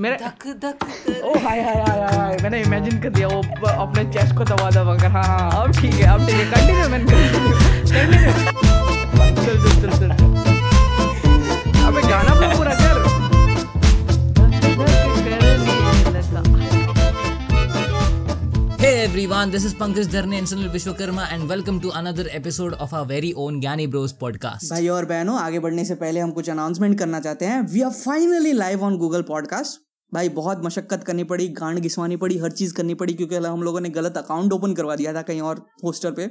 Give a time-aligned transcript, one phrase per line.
[0.00, 0.84] मेरे दक दक
[1.24, 4.94] ओ हाय हाय हाय हाय। मैंने इमेजिन कर दिया वो अपने चेस्ट को दबा दबा
[5.02, 7.52] कर। हाँ हाँ अब ठीक है अब ठीक है। कंटिन्यू मैंने कंटिन्यू
[9.44, 10.10] चल चल चल चल।
[11.86, 12.74] अबे गाना पूरा
[18.84, 22.92] Hey everyone, this is Pankaj Dharne and Sunil Vishwakarma and welcome to another episode of
[22.92, 24.70] our very own Gyani Bros podcast.
[24.70, 27.90] भाई और बहनों आगे बढ़ने से पहले हम कुछ अनाउंसमेंट करना चाहते हैं। We are
[27.90, 29.80] finally live on Google podcast
[30.14, 33.80] भाई बहुत मशक्कत करनी पड़ी गांड घिसवानी पड़ी हर चीज़ करनी पड़ी क्योंकि हम लोगों
[33.80, 36.26] ने गलत अकाउंट ओपन करवा दिया था कहीं और पोस्टर पे।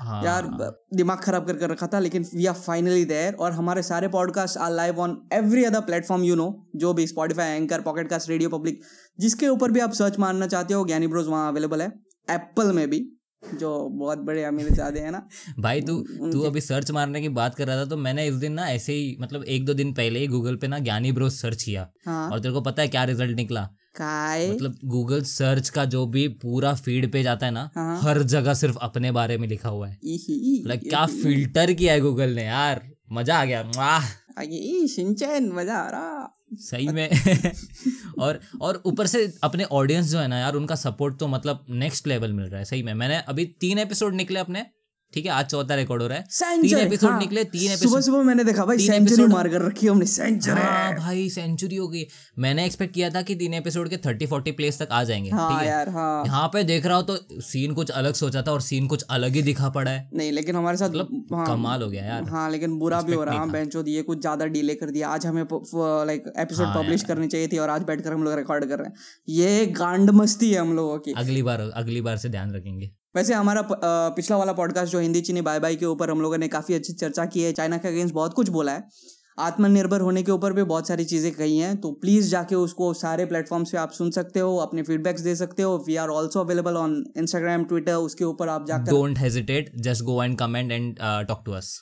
[0.00, 0.46] हाँ, यार
[0.94, 4.58] दिमाग खराब कर कर रखा था लेकिन वी आर फाइनली देयर और हमारे सारे podcast
[4.58, 8.48] are live on every other platform you know जो भी Spotify anchor pocket cast radio
[8.48, 8.80] public
[9.18, 11.92] जिसके ऊपर भी आप सर्च मारना चाहते हो ज्ञानी ब्रोज वहाँ अवेलेबल है
[12.28, 13.06] एप्पल में भी
[13.54, 15.26] जो बहुत बड़े अमीर ज़्यादा है ना
[15.60, 15.96] भाई तू
[16.32, 18.92] तू अभी सर्च मारने की बात कर रहा था तो मैंने इस दिन ना ऐसे
[18.92, 22.30] ही मतलब एक दो दिन पहले ही गूगल पे ना ज्ञानी ब्रोज सर्च किया हाँ।
[22.30, 23.68] और तेरे को पता है क्या रिज़ल्ट निकला?
[23.94, 28.22] काय मतलब गूगल सर्च का जो भी पूरा फ़ीड पे जाता है ना हाँ। हर
[28.22, 32.44] जगह सिर्फ़ अपने बारे में लिखा हुआ है। मतलब क्या फ़िल्टर किया है गूगल ने
[32.44, 32.90] यार?
[33.12, 34.04] मज़ा आ गया। वाह।
[34.38, 37.10] आगे मज़ा आ रहा। सही में।
[38.18, 42.06] और और ऊपर से अपने ऑडियंस जो है ना यार उनका सपोर्ट तो मतलब नेक्स्ट
[42.06, 44.66] लेवल मिल रहा है। सही में। मैंने अभी तीन एपिसोड निकले अपने।
[45.14, 48.00] ठीक है आज चौथा रिकॉर्ड हो रहा है। तीन एपिसोड हाँ। निकले तीन एपिसोड सुबह
[48.00, 51.86] सुबह मैंने देखा भाई सेंचुरी मार कर रखी है हमने सेंचुरी हाँ भाई सेंचुरी हो
[51.88, 52.04] गई।
[52.38, 55.38] मैंने एक्सपेक्ट किया था कि तीन एपिसोड के थर्टी फोर्टी प्लेस तक आ जाएँगे ठीक
[55.38, 58.52] हाँ। है यार हाँ। यहाँ पे देख रहा हूँ तो सीन कुछ अलग सोचा था
[58.52, 61.88] और सीन कुछ अलग ही दिखा पड़ा है। नहीं लेकिन हमारे साथ हाँ, कमाल हो
[61.90, 64.90] गया यार। हाँ लेकिन बुरा भी हो रहा है। बेंचो दिए कुछ ज़्यादा डिले कर
[64.90, 68.34] दिया। आज हमें लाइक एपिसोड हाँ पब्लिश करनी चाहिए थी और आज बैठकर हम लोग
[68.38, 68.94] रिकॉर्ड कर रहे हैं।
[69.28, 73.34] ये गांड मस्ती है हम लोगों की। अगली बार अगली बार से ध्यान रखेंगे। वैसे
[73.34, 73.62] हमारा
[74.16, 76.92] पिछला वाला पॉडकास्ट जो हिंदी चीनी बाय बाय के ऊपर हम लोगों ने काफ़ी अच्छी
[76.92, 78.88] चर्चा की है चाइना के अगेंस्ट बहुत कुछ बोला है।
[79.38, 83.24] आत्मनिर्भर होने के ऊपर भी बहुत सारी चीज़ें कही हैं तो प्लीज़ जाके उसको सारे
[83.26, 86.76] प्लेटफॉर्म्स पे आप सुन सकते हो अपने फीडबैक्स दे सकते हो। We are also available
[86.76, 90.96] on Instagram Twitter उसके ऊपर आप जाकर don't hesitate just go and comment and
[91.28, 91.74] talk to us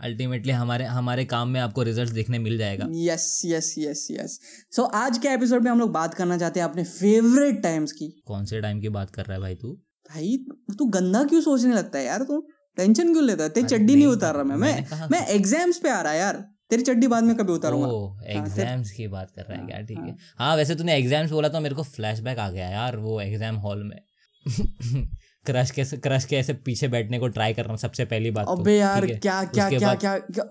[0.00, 4.38] ultimately हमारे हमारे काम में आपको रिज़ल्ट देखने मिल जाएगा। Yes yes yes yes
[4.76, 8.10] so आज के एपिसोड में हम लोग बात करना चाहते हैं अपने फेवरेट टाइम्स की।
[8.26, 9.76] कौन से टाइम की बात कर रहा है भाई तू?
[10.10, 10.36] भाई
[10.78, 12.40] तू गंदा क्यों सोचने लगता है यार तू?
[12.76, 13.50] टेंशन क्यों लेता है?
[13.50, 16.44] तेरी चड्डी नहीं नहीं, उतार रहा मैं मैं मैं एग्ज़ाम्स पे आ रहा है यार।
[16.70, 19.80] तेरी चड्डी बाद में कभी उतारूँगा। एग्ज़ाम्स की बात कर रहा है क्या?
[19.82, 23.20] ठीक है। हाँ। वैसे तूने एग्ज़ाम्स बोला तो मेरे को फ्लैशबैक आ गया यार वो
[23.20, 24.00] एग्ज़ाम हॉल में।
[25.46, 28.46] क्रश के क्रश के ऐसे पीछे बैठने को ट्राई कर रहा हूँ सबसे पहली बात
[28.46, 30.44] तो, अबे यार क्या क्या क्या क्या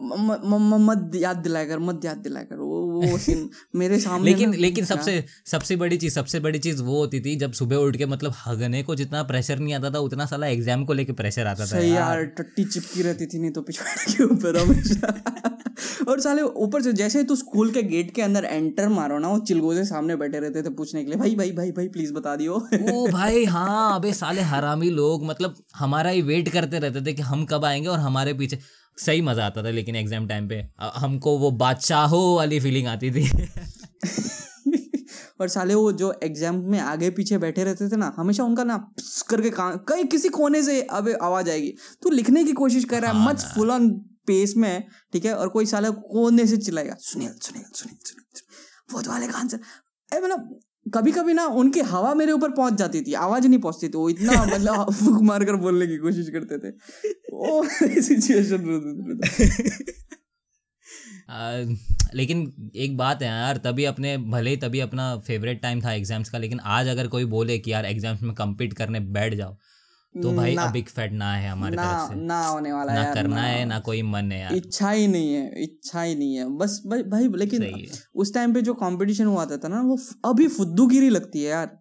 [0.80, 4.86] मत याद दिलाया कर मत याद दिलाया कर वो वो सीन मेरे सामने लेकिन लेकिन
[4.86, 8.34] सबसे सबसे बड़ी चीज़ सबसे बड़ी चीज़ वो होती थी जब सुबह उठ के मतलब
[8.46, 11.80] हगने को जितना प्रेशर नहीं आता था उतना साला एग्ज़ाम को लेके प्रेशर आता था
[11.80, 15.14] यार। टट्टी चिपकी रहती थी नहीं तो पिछवाड़े के ऊपर हमेशा।
[16.10, 19.40] और साले ऊपर से जैसे तू स्कूल के गेट के अंदर एंटर मारो ना वो
[19.40, 22.56] चिलगोजे सामने बैठे रहते थे पूछने के लिए भाई भाई भाई भाई प्लीज़ बता दियो।
[22.92, 27.22] ओ भाई हाँ अबे साले हरामी लोग मतलब हमारा ही वेट करते रहते थे कि
[27.22, 28.60] हम कब आएँगे और हमारे पीछे।
[28.98, 33.30] सही मज़ा आता था लेकिन एग्ज़ाम टाइम पे हमको वो बादशाहों वाली फीलिंग आती थी।
[35.42, 38.78] और साले वो जो एग्ज़ाम में आगे पीछे बैठे रहते थे ना हमेशा उनका ना
[39.30, 41.74] करके कहाँ किसी कोने से अब आवाज़ आएगी।
[42.04, 43.90] तू लिखने की कोशिश कर रहा है मच फुल ऑन
[44.28, 45.34] पेस में ठीक है?
[45.34, 48.24] और कोई साले कोने से चिल्लाएगा सुनील सुनील सुनील सुनील
[48.94, 53.02] वो वाले कहाँ से अरे मतलब कभी कभी ना उनकी हवा मेरे ऊपर पहुँच जाती
[53.02, 56.58] थी आवाज़ नहीं पहुँचती थी। वो इतना मतलब फूक मार कर बोलने की कोशिश करते
[56.60, 56.70] थे।
[57.34, 57.64] वो
[58.02, 59.20] सिचुएशन
[62.16, 66.30] लेकिन एक बात है यार तभी अपने भले ही तभी अपना फेवरेट टाइम था एग्ज़ाम्स
[66.30, 69.58] का लेकिन आज अगर कोई बोले कि यार एग्ज़ाम्स में कम्पीट करने बैठ जाओ
[70.24, 72.94] तो भाई ना- अब बिग फैट ना है हमारे ना तरफ़ से। ना होने वाला
[72.94, 76.02] ना यार करना ना। है ना कोई मन है यार। इच्छा ही नहीं है इच्छा
[76.02, 79.82] ही नहीं है। बस भाई, भाई लेकिन उस टाइम पे जो कंपटीशन हुआ था ना
[79.82, 81.80] वो अभी फुद्दूगिरी लगती है यार।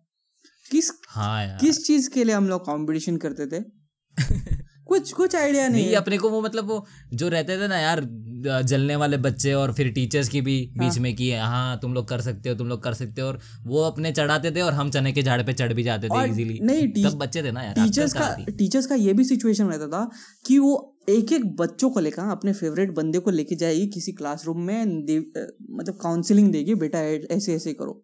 [0.71, 3.65] किस हाँ यार। किस चीज़ के लिए हम लोग कंपटीशन करते थे?
[4.87, 6.85] कुछ कुछ आइडिया नहीं नहीं है। अपने को वो मतलब वो
[7.15, 8.01] जो रहते थे ना यार
[8.63, 12.09] जलने वाले बच्चे और फिर टीचर्स की भी हाँ। बीच में कि हाँ तुम लोग
[12.09, 14.91] कर सकते हो तुम लोग कर सकते हो। और वो अपने चढ़ाते थे और हम
[14.91, 17.75] चने के झाड़ पे चढ़ भी जाते थे इजीली नहीं, तब बच्चे थे ना यार
[17.75, 20.11] टीचर्स का टीचर्स का ये भी सिचुएशन रहता था
[20.47, 24.61] कि वो एक एक बच्चों को लेकर अपने फेवरेट बंदे को लेके जाएगी किसी क्लासरूम
[24.61, 27.03] में मतलब काउंसलिंग देगी बेटा
[27.35, 28.03] ऐसे ऐसे करो।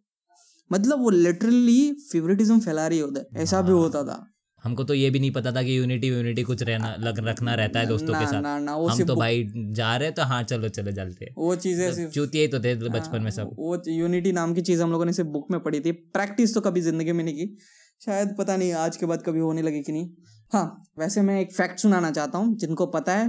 [0.70, 4.26] मतलब वो लिटरली फेवरेटिज्म फैला रही होता है। ऐसा भी होता था।
[4.64, 7.80] हमको तो ये भी नहीं पता था कि यूनिटी यूनिटी कुछ रहना लग, रखना रहता
[7.80, 10.42] है दोस्तों ना, के साथ। ना ना वो हम तो भाई जा रहे तो हाँ
[10.44, 14.32] चलो चलो चलते वो चीज़ें सिर्फ़ चूतिया ही तो थे बचपन में सब। वो यूनिटी
[14.32, 17.12] नाम की चीज़ हम लोगों ने सिर्फ़ बुक में पढ़ी थी। प्रैक्टिस तो कभी ज़िंदगी
[17.12, 17.56] में नहीं की।
[18.00, 20.08] शायद पता नहीं आज के बाद कभी होने लगी कि नहीं।
[20.52, 23.26] हाँ वैसे मैं एक फैक्ट सुनाना चाहता हूँ। जिनको पता है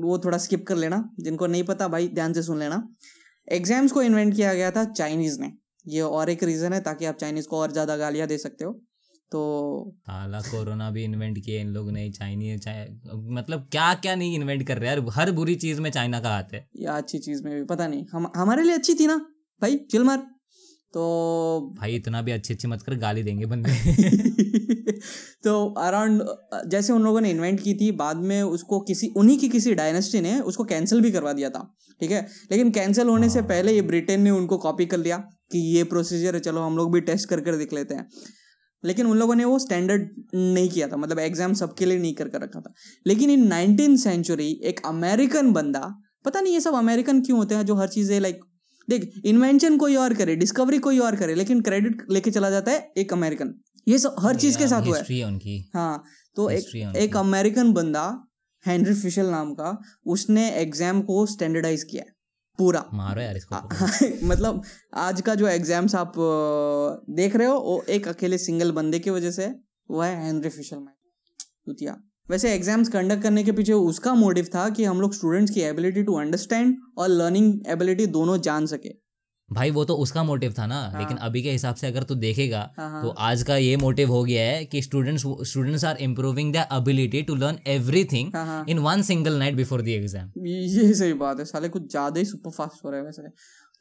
[0.00, 2.82] वो थोड़ा स्किप कर लेना। जिनको नहीं पता भाई ध्यान से सुन लेना।
[3.48, 5.52] एग्ज़ाम्स को इन्वेंट किया गया था चाइनीज़ ने।
[5.86, 8.80] ये और एक रीजन है ताकि आप चाइनीज़ को और ज़्यादा गालियाँ दे सकते हो।
[9.34, 9.40] तो
[10.00, 12.86] साला कोरोना भी इन्वेंट किए इन लोग ने चाइनीज़ चाइ...
[13.14, 16.54] मतलब क्या क्या नहीं इन्वेंट कर रहे यार हर बुरी चीज़ में चाइना का हाथ
[16.54, 19.16] है। या अच्छी चीज़ में भी पता नहीं हम हमारे लिए अच्छी थी ना
[19.62, 20.18] भाई चिल मार।
[20.92, 21.02] तो
[21.80, 23.72] भाई इतना भी अच्छी अच्छी मत कर गाली देंगे बंदे।
[25.44, 26.22] तो अराउंड
[26.70, 30.20] जैसे उन लोगों ने इन्वेंट की थी बाद में उसको किसी उन्हीं की किसी डायनेस्टी
[30.20, 32.26] ने उसको कैंसिल भी करवा दिया था ठीक है?
[32.50, 35.16] लेकिन कैंसिल होने से पहले ये ब्रिटेन ने उनको कॉपी कर लिया
[35.52, 38.08] कि ये प्रोसीजर है चलो हम लोग भी टेस्ट कर कर देख लेते हैं।
[38.84, 42.28] लेकिन उन लोगों ने वो स्टैंडर्ड नहीं किया था मतलब एग्ज़ाम सबके लिए नहीं कर
[42.28, 42.72] कर रखा था।
[43.06, 45.80] लेकिन इन नाइनटीन सेंचुरी एक अमेरिकन बंदा
[46.24, 48.40] पता नहीं ये सब अमेरिकन क्यों होते हैं जो हर चीज़ें लाइक
[48.88, 52.92] देख इन्वेंशन कोई और करे डिस्कवरी कोई और करे लेकिन क्रेडिट लेके चला जाता है
[52.98, 53.54] एक अमेरिकन
[53.86, 56.02] ये सब हर चीज़ के साथ हुआ है। उनकी। हाँ
[56.36, 58.04] तो एक एक अमेरिकन बंदा
[58.64, 62.04] हेनरी फिशल नाम का उसने एग्ज़ाम को स्टैंडर्डाइज किया
[62.58, 64.62] पूरा। मारो यार इसको मतलब
[64.94, 66.12] आज का जो एग्ज़ाम्स आप
[67.10, 69.54] देख रहे हो वो एक अकेले सिंगल बंदे की वजह से
[69.90, 74.84] वो है हेनरी फिशर मैन वैसे एग्ज़ाम्स कंडक्ट करने के पीछे उसका मोटिव था कि
[74.84, 79.03] हम लोग स्टूडेंट्स की एबिलिटी टू अंडरस्टैंड और लर्निंग एबिलिटी दोनों जान सके।
[79.48, 82.14] भाई वो तो उसका मोटिव था ना। हाँ। लेकिन अभी के हिसाब से अगर तू
[82.14, 85.96] देखेगा हाँ, हाँ। तो आज का ये मोटिव हो गया है कि students students are
[85.96, 88.32] improving the ability to learn everything
[88.68, 92.24] in one single night before the exam ये सही बात है साले कुछ ज़्यादा ही
[92.24, 93.28] सुपर फास्ट हो रहे है वैसे।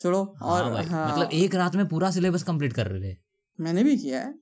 [0.02, 3.18] चलो हाँ और हाँ, मतलब एक रात में पूरा सिलेबस कंप्लीट कर रहे। थे
[3.60, 4.34] मैंने भी किया है।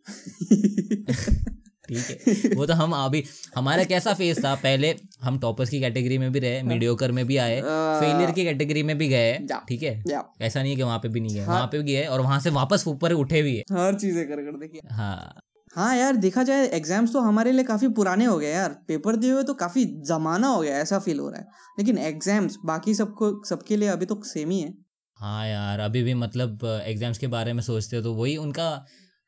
[1.92, 3.24] ठीक है। वो तो हम अभी
[3.56, 4.54] हमारा कैसा फेस था?
[4.58, 8.84] पहले हम टॉपर्स की कैटेगरी में भी रहे मीडियोकर में भी आए फेलियर की कैटेगरी
[8.84, 9.38] में भी गए
[9.70, 10.02] ठीक है?
[10.42, 12.22] ऐसा नहीं है कि वहाँ पे भी नहीं गए हाँ। वहाँ पे भी गए और
[12.22, 15.42] वहाँ से वापस ऊपर उठे भी है। हर चीज़ें कर कर देखिए। हाँ।
[15.74, 19.32] हाँ यार देखा जाए एग्ज़ाम्स तो हमारे लिए काफ़ी पुराने हो गए यार। पेपर दिए
[19.32, 21.48] हुए तो काफ़ी जमाना हो गया ऐसा फील हो रहा है।
[21.80, 24.74] लेकिन एग्ज़ाम्स बाकी सबको सबके लिए अभी तो सेम ही है।
[25.20, 28.70] हाँ यार अभी भी मतलब एग्ज़ाम्स के बारे में सोचते हो तो वही उनका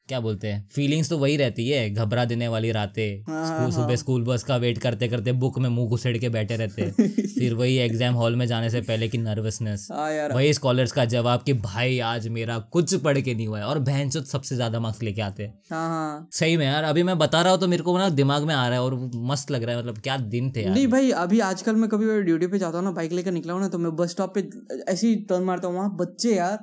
[0.09, 0.67] क्या बोलते हैं?
[0.71, 4.23] फीलिंग्स तो वही रहती है घबरा देने वाली रातें। हाँ, स्कूल हाँ, सुबह हाँ। स्कूल
[4.23, 6.89] बस का वेट करते करते बुक में मुँह घुसेड़ के बैठे रहते
[7.29, 11.53] फिर वही एग्ज़ाम हॉल में जाने से पहले की नर्वसनेस वही स्कॉलर्स का जवाब कि
[11.61, 15.21] भाई आज मेरा कुछ पढ़ के नहीं हुआ है और बहन सबसे ज़्यादा मार्क्स लेके
[15.21, 18.43] आते हैं। सही में यार अभी मैं बता रहा हूँ तो मेरे को ना दिमाग
[18.43, 18.99] में आ रहा है और
[19.29, 22.47] मस्त लग रहा है मतलब क्या दिन थे नहीं भाई अभी आजकल मैं कभी ड्यूटी
[22.47, 24.47] पे जाता हूँ ना बाइक लेकर निकला हूँ ना तो मैं बस स्टॉप पे
[24.91, 26.59] ऐसी टर्न मारता हूँ वहाँ बच्चे यार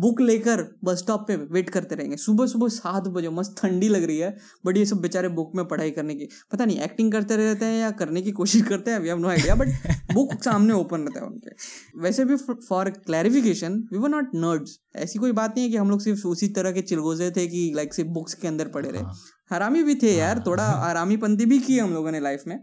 [0.00, 4.04] बुक लेकर बस स्टॉप पे वेट करते रहेंगे। सुबह सुबह सात बजे मस्त ठंडी लग
[4.04, 4.36] रही है
[4.66, 7.80] बट ये सब बेचारे बुक में पढ़ाई करने की पता नहीं एक्टिंग करते रहते हैं
[7.80, 9.68] या करने की कोशिश करते हैं we have no idea but
[10.12, 12.36] book सामने ओपन रहता है उनके। वैसे भी
[12.68, 16.26] for clarification we were not nerds ऐसी कोई बात नहीं है कि हम लोग सिर्फ़
[16.28, 19.14] उसी तरह के चिलगोजे थे कि लाइक सिर्फ़ बुक्स के अंदर पड़े रहे। हाँ।
[19.50, 22.58] हरामी भी थे यार हाँ। थोड़ा आरामी पंथी भी की हम लोगों ने लाइफ में।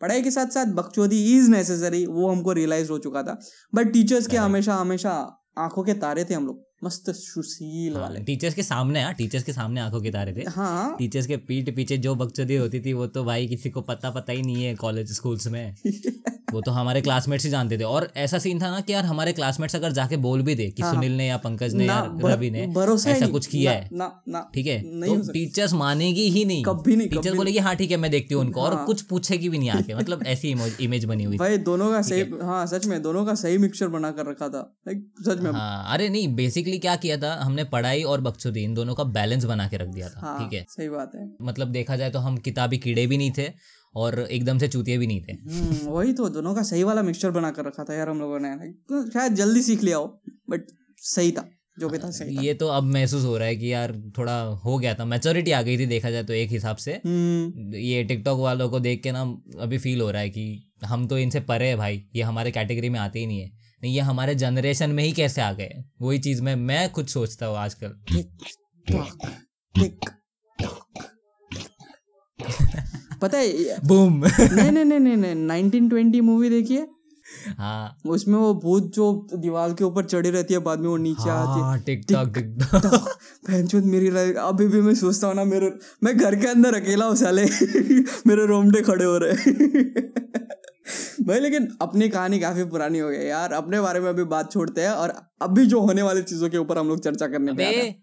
[0.00, 3.38] पढ़ाई के साथ साथ बकचोदी इज़ नेसेसरी वो हमको रियलाइज़ हो चुका था।
[3.74, 5.12] बट टीचर्स के हमेशा हमेशा
[5.58, 9.44] आँखों के तारे थे हम लोग। मस्त सुशील हाँ, वाले। टीचर्स के सामने हाँ टीचर्स
[9.44, 12.92] के सामने आँखों के तारे थे। हाँ। टीचर्स के पीठ पीछे जो बकचोदी होती थी
[12.92, 15.74] वो तो भाई किसी को पता पता ही नहीं है कॉलेज स्कूल्स में।
[16.52, 19.32] वो तो हमारे क्लासमेट्स ही जानते थे। और ऐसा सीन था ना कि यार हमारे
[19.32, 22.50] क्लासमेट्स अगर जाके बोल भी दे कि हाँ, सुनील ने या पंकज ने या रवि
[22.50, 22.62] ने
[23.10, 23.88] ऐसा कुछ किया है
[24.54, 24.80] ठीक है?
[24.82, 28.42] तो टीचर्स मानेगी ही नहीं। कभी नहीं टीचर बोलेगी हाँ ठीक है मैं देखती हूँ
[28.44, 31.90] उनको। और हाँ। कुछ पूछेगी भी नहीं आके। मतलब ऐसी इमेज बनी हुई भाई दोनों
[31.90, 32.66] का सही हाँ?
[32.66, 36.36] सच में दोनों का सही मिक्सचर बना कर रखा था। सच में। हाँ अरे नहीं
[36.68, 37.34] बेसिकली क्या किया था?
[37.42, 40.58] हमने पढ़ाई और बकचोदी इन दोनों का बैलेंस बना के रख दिया था हाँ, ठीक
[40.58, 40.64] है?
[40.68, 43.50] सही बात है। मतलब देखा जाए तो हम किताबी कीड़े भी नहीं थे
[43.94, 47.30] और एकदम से चूतिए भी नहीं थे। हम्म, वही तो दोनों का सही वाला मिक्सचर
[47.30, 50.66] बना कर रखा था यार हम लोगों ने। तो शायद जल्दी सीख लिया हो बट
[50.98, 53.72] सही था जो भी था सही था। ये तो अब महसूस हो रहा है कि
[53.72, 56.92] यार थोड़ा हो गया था। मैच्योरिटी आ गई थी देखा जाए तो एक हिसाब से।
[57.04, 59.22] हम्म। ये टिकटॉक वालों को देख के ना
[59.60, 60.46] अभी फील हो रहा है कि
[60.84, 64.00] हम तो इनसे परे है भाई ये हमारे कैटेगरी में आते ही नहीं है। ये
[64.00, 65.84] हमारे जनरेशन में ही कैसे आ गए?
[66.02, 67.94] वही चीज़ में मैं खुद सोचता हूँ आजकल।
[73.22, 76.86] पता है बूम नहीं नहीं नहीं नहीं नाइनटीन ट्वेंटी मूवी देखिए
[77.58, 77.96] हाँ?
[78.06, 81.46] उसमें वो भूत जो दीवार के ऊपर चढ़ी रहती है बाद में वो नीचे हाँ,
[81.46, 85.72] आती है। TikTok TikTok. मेरी लाइफ अभी भी मैं सोचता हूँ ना मेरे
[86.04, 87.44] मैं घर के अंदर अकेला हूँ साले।
[88.26, 89.52] मेरे रोमटे खड़े हो रहे
[91.22, 94.80] भाई लेकिन अपनी कहानी काफ़ी पुरानी हो गई यार। अपने बारे में अभी बात छोड़ते
[94.80, 97.94] हैं और अभी जो होने वाली चीज़ों के ऊपर हम लोग चर्चा करने पे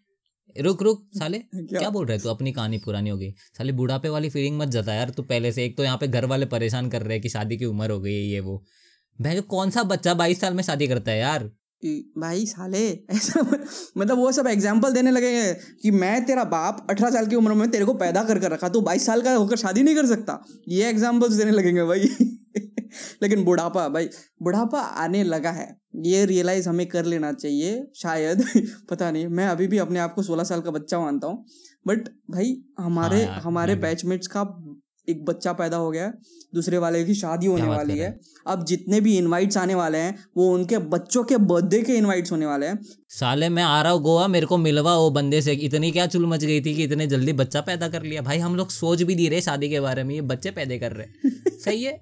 [0.62, 1.80] रुक रुक साले क्या?
[1.80, 2.30] क्या बोल रहे तू?
[2.30, 5.66] अपनी कहानी पुरानी हो गई। साले बुढ़ापे वाली फीलिंग मत जता यार। तू पहले से
[5.66, 8.00] एक तो यहाँ पे घर वाले परेशान कर रहे हैं कि शादी की उम्र हो
[8.00, 8.64] गई है ये वो।
[9.22, 11.52] भाई कौन सा बच्चा बाईस साल में शादी करता है यार?
[12.18, 13.42] भाई साले ऐसा
[13.98, 17.54] मतलब वो सब एग्ज़ाम्पल देने लगे हैं कि मैं तेरा बाप अठारह साल की उम्र
[17.54, 20.06] में तेरे को पैदा कर कर रखा। तू बाईस साल का होकर शादी नहीं कर
[20.06, 22.10] सकता। ये एग्जाम्पल्स देने लगेंगे भाई।
[23.24, 24.10] लेकिन बुढ़ापा भाई
[24.44, 25.68] बुढ़ापा आने लगा है।
[26.06, 28.44] ये रियलाइज़ हमें कर लेना चाहिए शायद
[28.90, 31.46] पता नहीं मैं अभी भी अपने आप को सोलह साल का बच्चा मानता हूँ
[31.88, 34.42] बट भाई हमारे हाँ हमारे बैचमेट्स का
[35.08, 36.08] एक बच्चा पैदा हो गया
[36.56, 38.08] दूसरे वाले की शादी होने वाली है।
[38.48, 42.46] अब जितने भी इनवाइट्स आने वाले हैं वो उनके बच्चों के बर्थडे के इनवाइट्स होने
[42.46, 45.92] वाले हैं। साले मैं आ रहा हूँ गोवा मेरे को मिलवा वो बंदे से इतनी
[45.92, 48.70] क्या चुल मच गई थी कि इतने जल्दी बच्चा पैदा कर लिया। भाई हम लोग
[48.72, 51.94] सोच भी नहीं रहे शादी के बारे में ये बच्चे पैदा कर रहे सही है?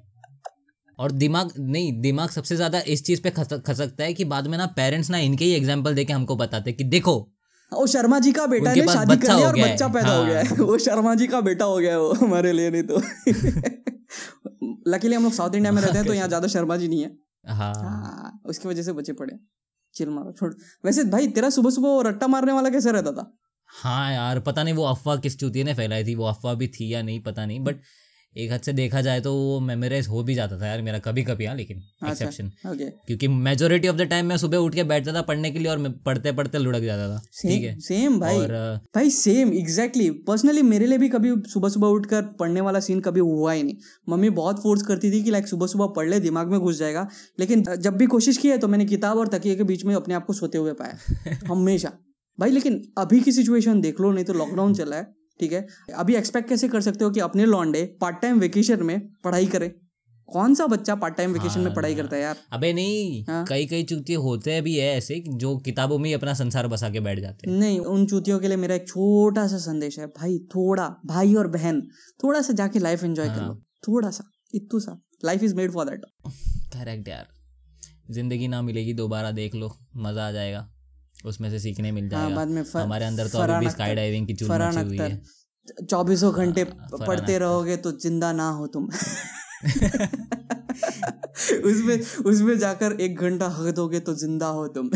[0.99, 4.57] और दिमाग नहीं दिमाग सबसे ज़्यादा इस चीज़ पे खस- खसकता है कि बाद में
[4.57, 7.15] ना पेरेंट्स ना इनके ही एग्ज़ाम्पल देके हमको बताते कि देखो
[7.71, 10.55] वो शर्मा जी का बेटा ने शादी कर लिया और बच्चा पैदा हो गया है।
[10.61, 12.97] वो शर्मा जी का बेटा हो गया है वो हमारे लिए नहीं तो।
[14.87, 17.17] लकीली हम लोग साउथ इंडिया में रहते हैं तो यहाँ ज़्यादा शर्मा जी नहीं है।
[17.47, 19.33] हाँ। हाँ उसकी वजह से बचे पड़े।
[19.95, 20.53] चिल मारो छोड़।
[20.85, 23.31] वैसे भाई तेरा सुबह सुबह वो रट्टा मारने वाला कैसे रहता था?
[23.69, 26.93] हाँ यार पता नहीं वो अफवाह किस चूतिए ने फैलाई थी वो अफवाह भी थी
[26.93, 27.75] या नहीं पता नहीं बट
[28.37, 31.23] एक हद से देखा जाए तो वो मेमोराइज हो भी जाता था यार मेरा कभी
[31.23, 34.83] कभी हाँ लेकिन अच्छा। एक्सेप्शन ओके क्योंकि मेजोरिटी ऑफ़ द टाइम मैं सुबह उठ के
[34.83, 37.79] बैठता था पढ़ने के लिए और पढ़ते पढ़ते लुढ़क जाता था। ठीक है?
[37.79, 42.21] सेम सेम भाई। और भाई सेम एग्जैक्टली पर्सनली मेरे लिए भी कभी सुबह सुबह उठकर
[42.21, 43.75] पढ़ने वाला सीन कभी हुआ ही नहीं।
[44.09, 47.07] मम्मी बहुत फोर्स करती थी कि लाइक सुबह सुबह पढ़ ले दिमाग में घुस जाएगा।
[47.39, 50.13] लेकिन जब भी कोशिश की है तो मैंने किताब और तकिए के बीच में अपने
[50.13, 50.97] आप को सोते हुए पाया।
[51.47, 51.91] हमेशा।
[52.39, 55.65] भाई लेकिन अभी की सिचुएशन देख लो नहीं तो लॉकडाउन चला है। ठीक है?
[55.95, 59.73] अभी एक्सपेक्ट कैसे कर सकते हो कि अपने लॉन्डे पार्ट टाइम वेकेशन में पढ़ाई करे?
[60.29, 62.37] कौन सा बच्चा पार्ट टाइम वेकेशन हाँ, में पढ़ाई करता है यार?
[62.53, 66.33] अबे नहीं हाँ। कई कई चूतिए होते भी है ऐसे जो किताबों में ही अपना
[66.33, 69.57] संसार बसा के बैठ जाते हैं। नहीं उन चूतियों के लिए मेरा एक छोटा सा
[69.57, 71.81] संदेश है। भाई थोड़ा भाई और बहन
[72.23, 73.37] थोड़ा सा जाके लाइफ एंजॉय हाँ.
[73.37, 73.55] कर लो।
[73.87, 74.23] थोड़ा सा
[74.53, 76.05] इतू सा। Life is made for that
[76.73, 77.27] correct यार।
[78.11, 80.67] ज़िंदगी ना मिलेगी दोबारा देख लो मज़ा आ जाएगा।
[81.25, 83.95] उसमें से सीखने मिल जाएगा। हाँ बाद में फ- हमारे अंदर तो अभी भी स्काई
[83.95, 85.21] डाइविंग की चुल मची हुई है।
[85.89, 88.89] चौबीसों घंटे हाँ, पढ़ते रहोगे तो ज़िंदा ना हो तुम।
[91.69, 94.89] उसमें उसमें जाकर एक घंटा हक दोगे तो ज़िंदा हो तुम।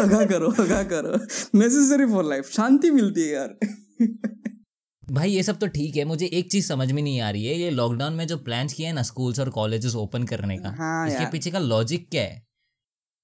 [0.00, 1.12] हगा करो हगा करो।
[1.58, 3.58] नेसेसरी फॉर लाइफ शांति मिलती है यार।
[5.12, 7.54] भाई ये सब तो ठीक है। मुझे एक चीज़ समझ में नहीं आ रही है।
[7.58, 11.08] ये लॉकडाउन में जो प्लान्स किए हैं ना स्कूल्स और कॉलेजेस ओपन करने का हाँ
[11.08, 12.47] इसके पीछे का लॉजिक क्या है?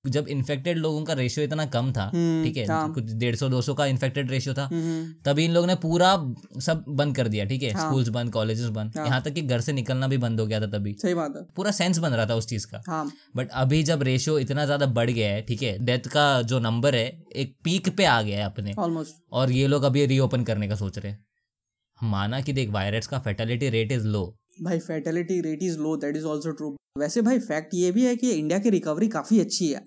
[0.04, 3.48] जब इन्फेक्टेड लोगों का रेशियो इतना कम था हम्म, ठीक है हाँ। कुछ डेढ़ सौ
[3.48, 6.14] दो सौ का इन्फेक्टेड रेशियो था हम्म, तभी इन लोगों ने पूरा
[6.60, 9.42] सब बंद कर दिया ठीक है हाँ। स्कूल्स बंद कॉलेजेस बंद। हाँ। यहाँ तक कि
[9.42, 12.10] घर से निकलना भी बंद हो गया था तभी। सही बात है। पूरा सेंस बन
[12.10, 15.42] रहा था उस चीज़ का। हाँ। बट अभी जब रेशियो इतना ज़्यादा बढ़ गया है
[15.42, 17.06] ठीक है डेथ का जो नंबर है
[17.36, 20.74] एक पीक पे आ गया है अपने। ऑलमोस्ट और ये लोग अभी रीओपन करने का
[20.76, 21.22] सोच रहे हैं।
[22.00, 24.24] माना कि देख वायरस का फेटेलिटी रेट इज़ लो
[24.62, 28.16] भाई fatality rate is low that is also true वैसे भाई फैक्ट ये भी है
[28.16, 29.80] कि इंडिया की रिकवरी काफ़ी अच्छी है।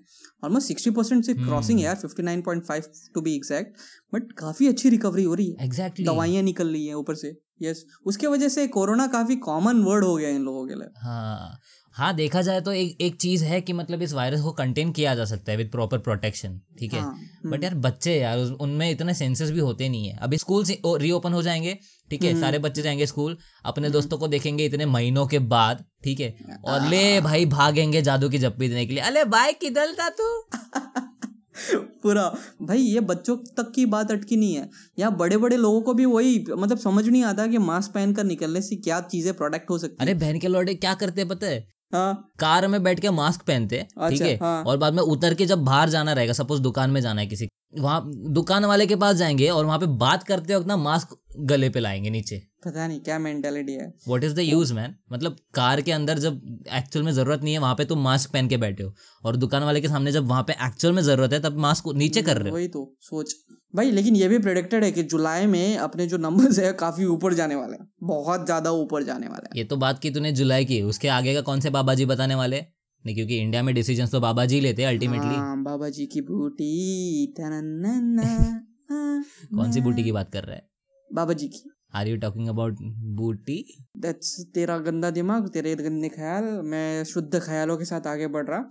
[0.44, 2.82] ऑलमोस्ट सिक्सटी परसेंट से क्रॉसिंग है यार fifty nine point five
[3.14, 3.76] to be exact
[4.14, 7.28] but काफ़ी अच्छी रिकवरी हो रही है। एग्जैक्टली दवाइयाँ निकल रही हैं ऊपर से।
[7.62, 8.06] Yes yes.
[8.06, 11.58] उसके वजह से कोरोना काफ़ी कॉमन वर्ड हो गया इन लोगों के लिए। हाँ।
[11.94, 15.14] हाँ देखा जाए तो एक एक चीज़ है कि मतलब इस वायरस को कंटेन किया
[15.14, 17.00] जा सकता है विद प्रॉपर प्रोटेक्शन ठीक है?
[17.00, 17.14] हाँ,
[17.46, 20.64] बट यार बच्चे यार उनमें इतने सेंसेस भी होते नहीं है। अभी स्कूल
[21.00, 21.76] रीओपन हो जाएँगे
[22.10, 25.84] ठीक हम्म। है सारे बच्चे जाएँगे स्कूल अपने दोस्तों को देखेंगे इतने महीनों के बाद
[26.04, 26.34] ठीक है?
[26.64, 30.48] और ले भाई भागेंगे जादू की जप्पी देने के लिए। अरे भाई किधर था तू?
[32.02, 32.22] पूरा।
[32.62, 34.68] भाई ये बच्चों तक की बात अटकी नहीं है।
[34.98, 38.62] यहाँ बड़े बड़े लोगों को भी वही मतलब समझ नहीं आता कि मास्क पहनकर निकलने
[38.62, 41.66] से क्या चीज़ें प्रोटेक्ट हो सकती अरे बहन के लौटे क्या करते हैं पता है?
[41.92, 44.36] हाँ। कार में बैठ के मास्क पहनते हैं ठीक अच्छा, है?
[44.36, 47.26] हाँ। और बाद में उतर के जब बाहर जाना रहेगा सपोज़ दुकान में जाना है
[47.26, 48.02] किसी वहाँ
[48.32, 51.80] दुकान वाले के पास जाएँगे और वहाँ पे बात करते वक्त ना मास्क गले पे
[51.80, 55.92] लाएँगे नीचे। पता नहीं क्या मेंटेलिटी है। What is the use man मतलब कार के
[55.92, 56.40] अंदर जब
[56.74, 58.92] एक्चुअल में ज़रूरत नहीं है वहाँ पे तुम मास्क पहन के बैठे हो।
[59.24, 62.22] और दुकान वाले के सामने जब वहाँ पे एक्चुअल में ज़रूरत है तब मास्क नीचे
[62.22, 63.34] कर रहे हो। वही तो सोच।
[63.74, 67.34] भाई लेकिन ये भी प्रेडिक्टेड है कि जुलाई में अपने जो नंबर्स है काफ़ी ऊपर
[67.34, 70.64] जाने वाले हैं। बहुत ज़्यादा ऊपर जाने वाले हैं। ये तो बात की तूने जुलाई
[70.64, 74.06] की। उसके आगे का कौन से बाबा जी बताने वाले नहीं क्योंकि इंडिया में डिसीज़न
[74.06, 77.34] तो बाबा जी लेते हैं अल्टीमेटली हाँ, बाबा जी की बूटी
[79.54, 80.68] कौन सी बूटी की बात कर रहा है?
[81.12, 82.76] बाबा जी की। Are you talking about
[83.18, 88.46] booty that's तेरा गंदा दिमाग तेरे गंदे ख्याल मैं शुद्ध ख्यालों के साथ आगे बढ़
[88.46, 88.70] रहा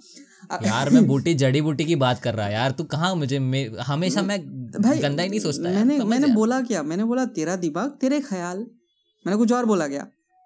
[0.66, 4.22] यार मैं बूटी जड़ी बूटी की बात कर रहा यार तू कहाँ मुझे मे- हमेशा
[4.22, 4.40] मैं
[4.82, 6.84] भाई गंदा ही नहीं सोचता मैंने समझ मैंने बोला क्या?
[6.84, 8.66] मैंने बोला तेरा दिमाग तेरे ख्याल।
[9.26, 10.04] मैंने कुछ और बोला क्या?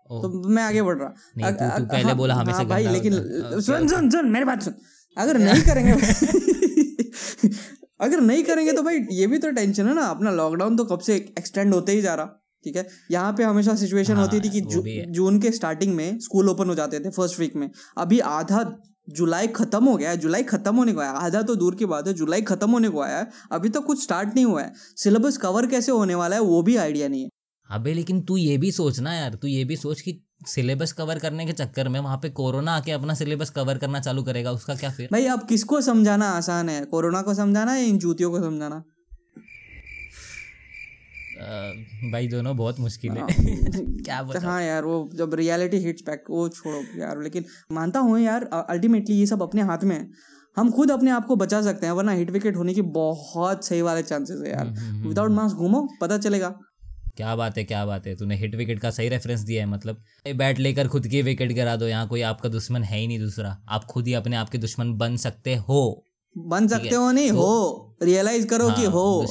[0.09, 3.13] तो मैं आगे बढ़ रहा नहीं, तू- तू पहले हाँ, बोला हमें हाँ भाई लेकिन
[3.61, 4.73] सुन सुन सुन मेरी बात सुन।
[5.17, 5.91] अगर नहीं करेंगे
[8.01, 10.99] अगर नहीं करेंगे तो भाई ये भी तो टेंशन है ना। अपना लॉकडाउन तो कब
[10.99, 12.87] से एक्सटेंड होते ही जा रहा। ठीक है?
[13.11, 16.69] यहाँ पे हमेशा सिचुएशन हाँ, होती थी कि जू, जून के स्टार्टिंग में स्कूल ओपन
[16.69, 18.63] हो जाते थे फ़र्स्ट वीक में। अभी आधा
[19.09, 22.07] जुलाई खत्म हो गया है जुलाई खत्म होने को आया आधा तो दूर की बात
[22.07, 25.37] है जुलाई खत्म होने को आया है। अभी तक कुछ स्टार्ट नहीं हुआ है। सिलेबस
[25.37, 27.29] कवर कैसे होने वाला है वो भी आइडिया नहीं है।
[27.69, 31.45] अबे लेकिन तू ये भी सोचना यार। तू ये भी सोच कि सिलेबस कवर करने
[31.45, 34.89] के चक्कर में वहाँ पे कोरोना आके अपना सिलेबस कवर करना चालू करेगा उसका क्या
[34.89, 35.09] फिर?
[35.11, 36.85] भाई अब किसको समझाना आसान है?
[36.85, 38.83] कोरोना को समझाना या इन जूतियों को समझाना?
[42.11, 43.27] भाई दोनों बहुत मुश्किल है। हाँ।
[44.03, 48.19] क्या बता हाँ यार वो जब रियलिटी हिट्स बैक वो छोड़ो यार। लेकिन मानता हूँ
[48.19, 50.09] यार अल्टीमेटली ये सब अपने हाथ में है।
[50.57, 53.81] हम खुद अपने आप को बचा सकते हैं वरना हिट विकेट होने की बहुत सही
[53.81, 56.59] वाले चांसेस है यार। हम्म, विदाउट मास्क घूमो पता चलेगा।
[57.17, 59.97] क्या बात है क्या बात है। तूने हिट विकेट का सही रेफरेंस दिया है मतलब।
[60.35, 63.61] बैट लेकर खुद की विकेट गिरा दो यहाँ कोई आपका दुश्मन है ही नहीं दूसरा।
[63.69, 66.05] आप खुद ही अपने आप के दुश्मन बन सकते हो।
[66.37, 69.25] बन सकते हो नहीं हो। रियलाइज़ करो हाँ, कि हो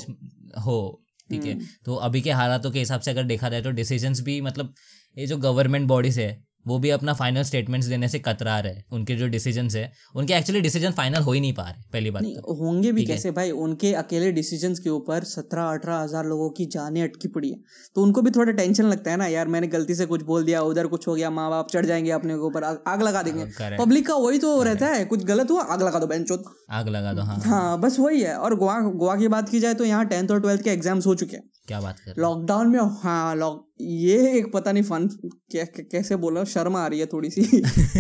[0.59, 1.00] हो।
[1.31, 4.21] ठीक है हम्म। तो अभी के हालातों के हिसाब से अगर देखा जाए तो डिसीजंस
[4.21, 4.75] भी मतलब
[5.17, 6.31] ये जो गवर्नमेंट बॉडीज है
[6.65, 10.61] वो भी अपना फाइनल स्टेटमेंट्स देने से कतरा रहे उनके जो डिसीज़न है उनके एक्चुअली
[10.61, 13.51] डिसीज़न फाइनल हो ही नहीं पा रहे पहली बात नहीं तो। होंगे भी कैसे भाई?
[13.51, 17.57] उनके अकेले डिसीजंस के ऊपर सत्रह अठारह हज़ार लोगों की जाने अटकी पड़ी है।
[17.97, 20.63] तो उनको भी थोड़ा टेंशन लगता है ना यार मैंने गलती से कुछ बोल दिया
[20.65, 24.07] उधर कुछ हो गया माँ बाप चढ़ जाएँगे अपने ऊपर आग आग लगा देंगे। पब्लिक
[24.07, 27.23] का वही तो रहता है कुछ गलत हुआ आग लगा दो बेंचो आग लगा दो
[27.23, 30.31] हाँ। हाँ बस वही है। और गोवा गोवा की बात की जाए तो यहाँ टेंथ
[30.31, 34.17] और ट्वेल्थ के एग्ज़ाम्स हो चुके हैं। क्या बात कर लॉकडाउन में हाँ लॉक ये
[34.39, 37.43] एक पता नहीं फन क्या, क्या- कैसे बोला शर्म आ रही है थोड़ी सी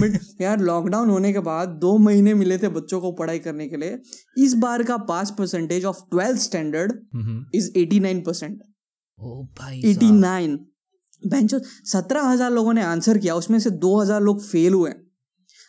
[0.00, 3.76] बट यार लॉकडाउन होने के बाद दो महीने मिले थे बच्चों को पढ़ाई करने के
[3.76, 3.98] लिए।
[4.44, 6.92] इस बार का पास percentage of twelfth standard
[7.54, 8.58] is eighty nine percent
[9.84, 10.56] eighty nine
[11.26, 14.90] बेंचो सत्रह हज़ार लोगों ने आंसर किया उसमें से दो हज़ार लोग फेल हुए।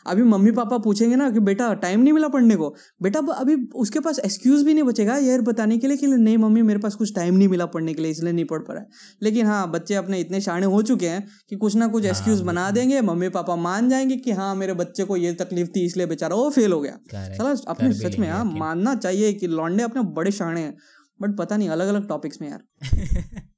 [0.08, 4.00] अभी मम्मी पापा पूछेंगे ना कि बेटा टाइम नहीं मिला पढ़ने को। बेटा अभी उसके
[4.00, 7.14] पास एक्सक्यूज भी नहीं बचेगा यार बताने के लिए कि नहीं मम्मी मेरे पास कुछ
[7.16, 8.90] टाइम नहीं मिला पढ़ने के लिए इसलिए नहीं पढ़ पा रहा है।
[9.22, 12.70] लेकिन हाँ बच्चे अपने इतने शाणे हो चुके हैं कि कुछ ना कुछ एक्सक्यूज बना
[12.72, 16.36] देंगे मम्मी पापा मान जाएँगे कि हाँ मेरे बच्चे को ये तकलीफ़ थी इसलिए बेचारा
[16.36, 16.98] वो फेल हो गया.
[17.38, 20.76] चला अपने सच में हाँ मानना चाहिए कि लॉन्डे अपने बड़े शाणे हैं
[21.22, 23.42] बट पता नहीं अलग अलग टॉपिक्स में यार।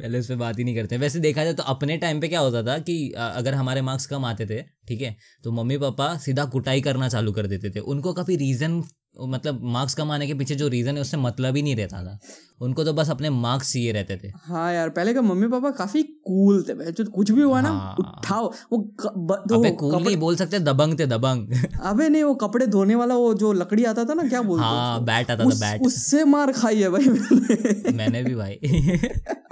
[0.00, 2.40] पहले उस पर बात ही नहीं करते वैसे देखा जाए तो अपने टाइम पे क्या
[2.40, 6.44] होता था कि अगर हमारे मार्क्स कम आते थे ठीक है तो मम्मी पापा सीधा
[6.44, 8.82] कुटाई करना चालू कर देते थे। उनको कभी रीज़न
[9.26, 12.18] मतलब मार्क्स कम आने के पीछे जो रीज़न है उससे मतलब ही नहीं रहता था।
[12.62, 16.02] उनको तो बस अपने मार्क्स चाहिए रहते थे। हाँ यार पहले का मम्मी पापा काफ़ी
[16.02, 19.94] कूल थे जो कुछ भी हुआ ना हाँ। उठाओ वो क- ब- तो अबे कूल
[20.02, 21.52] नहीं बोल सकते दबंग थे दबंग।
[21.82, 25.04] अबे नहीं वो कपड़े धोने वाला वो जो लकड़ी आता था ना क्या बोलते हाँ
[25.04, 28.58] बैट आता था बैट उससे मार खाई है भाई मैंने भी भाई।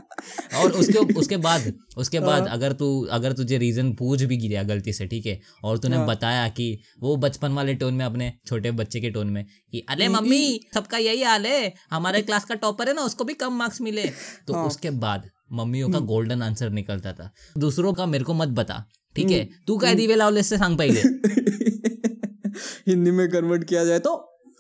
[0.55, 4.63] और उसके उसके बाद उसके हाँ। बाद अगर तू अगर तुझे रीजन पूछ भी गिरा
[4.63, 6.67] गलती से ठीक है और तूने हाँ। बताया कि
[7.01, 10.43] वो बचपन वाले टोन में अपने छोटे बच्चे के टोन में कि अरे मम्मी
[10.75, 14.11] सबका यही हाल है हमारे क्लास का टॉपर है ना उसको भी कम मार्क्स मिले
[14.47, 18.35] तो हाँ। उसके बाद मम्मियों का हम्म। गोल्डन आंसर निकलता था दूसरों का मेरे को
[18.35, 18.85] मत बता
[19.17, 21.01] ठीक है हम्म। तू काय दिवे लावले से सांग पहिले
[22.89, 24.17] हिंदी में कन्वर्ट किया जाए तो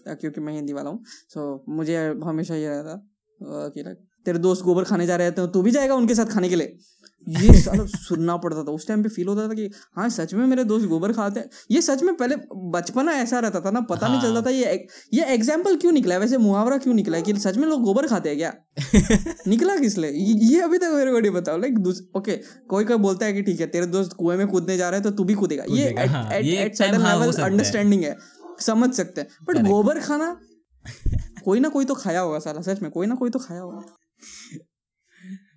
[0.06, 4.84] क्योंकि मैं हिंदी वाला हूँ सो मुझे हमेशा ये रहता कि like, तेरे दोस्त गोबर
[4.84, 6.78] खाने जा रहे थे तू भी जाएगा उनके साथ खाने के लिए?
[7.26, 7.52] ये
[7.86, 10.86] सुनना पड़ता था उस टाइम पे फील होता था कि हाँ सच में मेरे दोस्त
[10.86, 14.22] गोबर खाते हैं। ये सच में पहले बचपना ऐसा रहता था ना पता हाँ। नहीं
[14.22, 16.20] हाँ। चलता था ये ये एग्ज़ाम्पल क्यों निकला है?
[16.20, 18.52] वैसे मुहावरा क्यों निकला है कि सच में लोग गोबर खाते हैं क्या?
[19.48, 20.10] निकला किस लिए?
[20.10, 22.36] ये अभी तक मेरे को नहीं बताओ लाइक ओके
[22.68, 25.10] कोई कोई बोलता है कि ठीक है तेरे दोस्त कुएँ में कूदने जा रहे हैं
[25.10, 28.16] तो तू भी कूदेगा। ये कूदेगा, हाँ, हाँ हो लेवल अंडरस्टैंडिंग है।
[28.60, 30.40] समझ सकते हैं। बट गोबर खाना
[31.44, 33.82] कोई ना कोई तो खाया होगा साला सच में कोई ना कोई तो खाया होगा।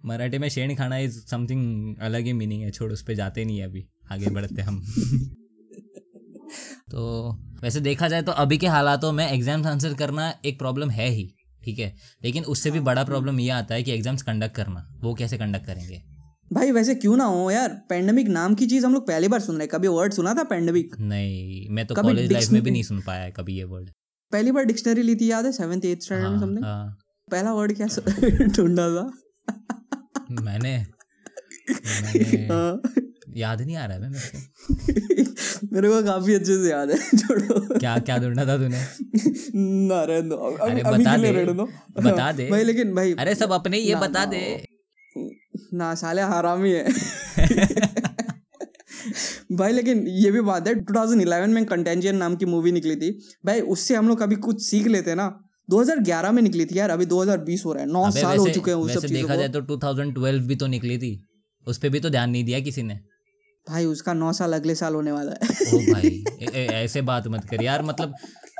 [0.06, 3.58] मराठी में शेण खाना इज़ समथिंग अलग ही मीनिंग है छोड़ उस पर जाते नहीं
[3.60, 4.82] है अभी। आगे बढ़ते हम।
[6.91, 11.08] तो वैसे देखा जाए तो अभी के हालातों में एग्ज़ाम्स आंसर करना एक प्रॉब्लम है
[11.10, 11.27] ही
[11.62, 11.93] ठीक है?
[12.23, 15.65] लेकिन उससे भी बड़ा प्रॉब्लम ये आता है कि एग्ज़ाम्स कंडक्ट करना वो कैसे कंडक्ट
[15.65, 16.01] करेंगे?
[16.51, 17.69] भाई वैसे क्यों ना हो यार?
[17.89, 20.43] पेंडेमिक नाम की चीज़ हम लोग पहली बार सुन रहे हैं। कभी वर्ड सुना था
[20.45, 23.89] पेंडेमिक नहीं मैं तो कॉलेज लाइफ में भी नहीं सुन पाया कभी ये वर्ड
[24.32, 25.51] पहली बार डिक्शनरी ली थी याद है?
[25.51, 26.97] सेवेंथ एथ स्टैंडर्ड में समथिंग हाँ।
[27.31, 27.87] पहला वर्ड क्या
[28.57, 29.11] ढूंढा था।
[30.31, 30.77] मैंने।
[31.71, 32.81] मैंने हाँ।
[33.37, 37.79] याद नहीं आ रहा है मेरे को। मेरे को काफ़ी अच्छे से याद है छोड़ो।
[37.79, 38.81] क्या क्या ढूंढा था तूने?
[39.87, 41.43] ना रहने दो। अब- अरे बता दे,
[42.01, 44.67] बता हाँ, दे। भाई लेकिन भाई अरे सब अपने ही ये बता दे।
[45.73, 46.87] ना साले हरामी है
[49.51, 53.11] भाई लेकिन ये भी बात है 2011 में कंटेंजियन नाम की मूवी निकली थी।
[53.45, 57.06] भाई उससे हम लोग कभी कुछ सीख लेते ना 2011 में निकली थी यार अभी
[57.06, 59.62] 2020 हो रहा है नौ साल हो चुके हैं उस सब चीज़ों देखा जाए तो
[59.75, 61.12] 2012 भी तो निकली थी
[61.67, 62.99] उस पे भी तो ध्यान नहीं दिया किसी ने।
[63.67, 65.38] भाई उसका नौ साल अगले साल होने वाला है।
[65.75, 68.13] ओ भाई ए, ए, ऐसे बात मत कर यार मतलब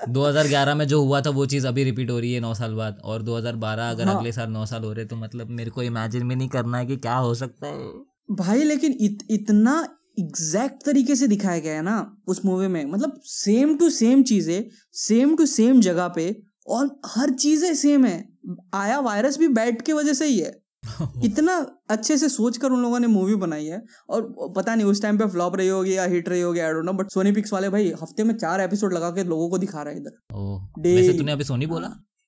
[0.10, 2.98] 2011 में जो हुआ था वो चीज़ अभी रिपीट हो रही है नौ साल बाद
[3.04, 6.28] और 2012 अगर हाँ। अगले साल नौ साल हो रहे तो मतलब मेरे को इमेजिन
[6.28, 7.88] भी नहीं करना है कि क्या हो सकता है।
[8.36, 9.78] भाई लेकिन इत, इतना
[10.20, 11.96] एग्जैक्ट तरीके से दिखाया गया है ना
[12.28, 14.64] उस मूवी में मतलब सेम टू सेम चीज़ें
[15.00, 16.30] सेम टू सेम जगह पे
[16.68, 18.30] और हर चीज़ें सेम है।
[18.74, 20.56] आया वायरस भी बैट की वजह से ही है।
[21.24, 21.56] इतना
[21.90, 25.18] अच्छे से सोच कर उन लोगों ने मूवी बनाई है। और पता नहीं उस टाइम
[25.18, 27.70] पे फ्लॉप रही होगी या हिट रही होगी I don't know but Sony Pix वाले
[27.70, 31.32] भाई हफ़्ते में चार एपिसोड लगा के लोगों को दिखा रहा है इधर। वैसे तूने
[31.32, 31.88] अभी सोनी बोला?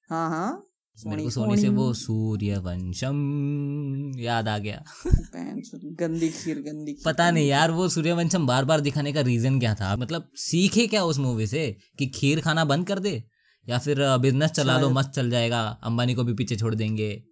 [0.09, 0.65] हाँ हाँ।
[1.07, 3.17] मेरे को सोनी से वो सूर्यवंशम
[4.19, 9.13] याद आ गया। गंदी खीर गंदी खीर पता नहीं यार वो सूर्यवंशम बार बार दिखाने
[9.13, 9.95] का रीजन क्या था?
[9.95, 13.23] मतलब सीखे क्या उस मूवी से कि खीर खाना बंद कर दे?
[13.67, 17.23] या फिर बिज़नेस चला लो मस्त चल जाएगा। अंबानी को भी पीछे छोड़ देंगे।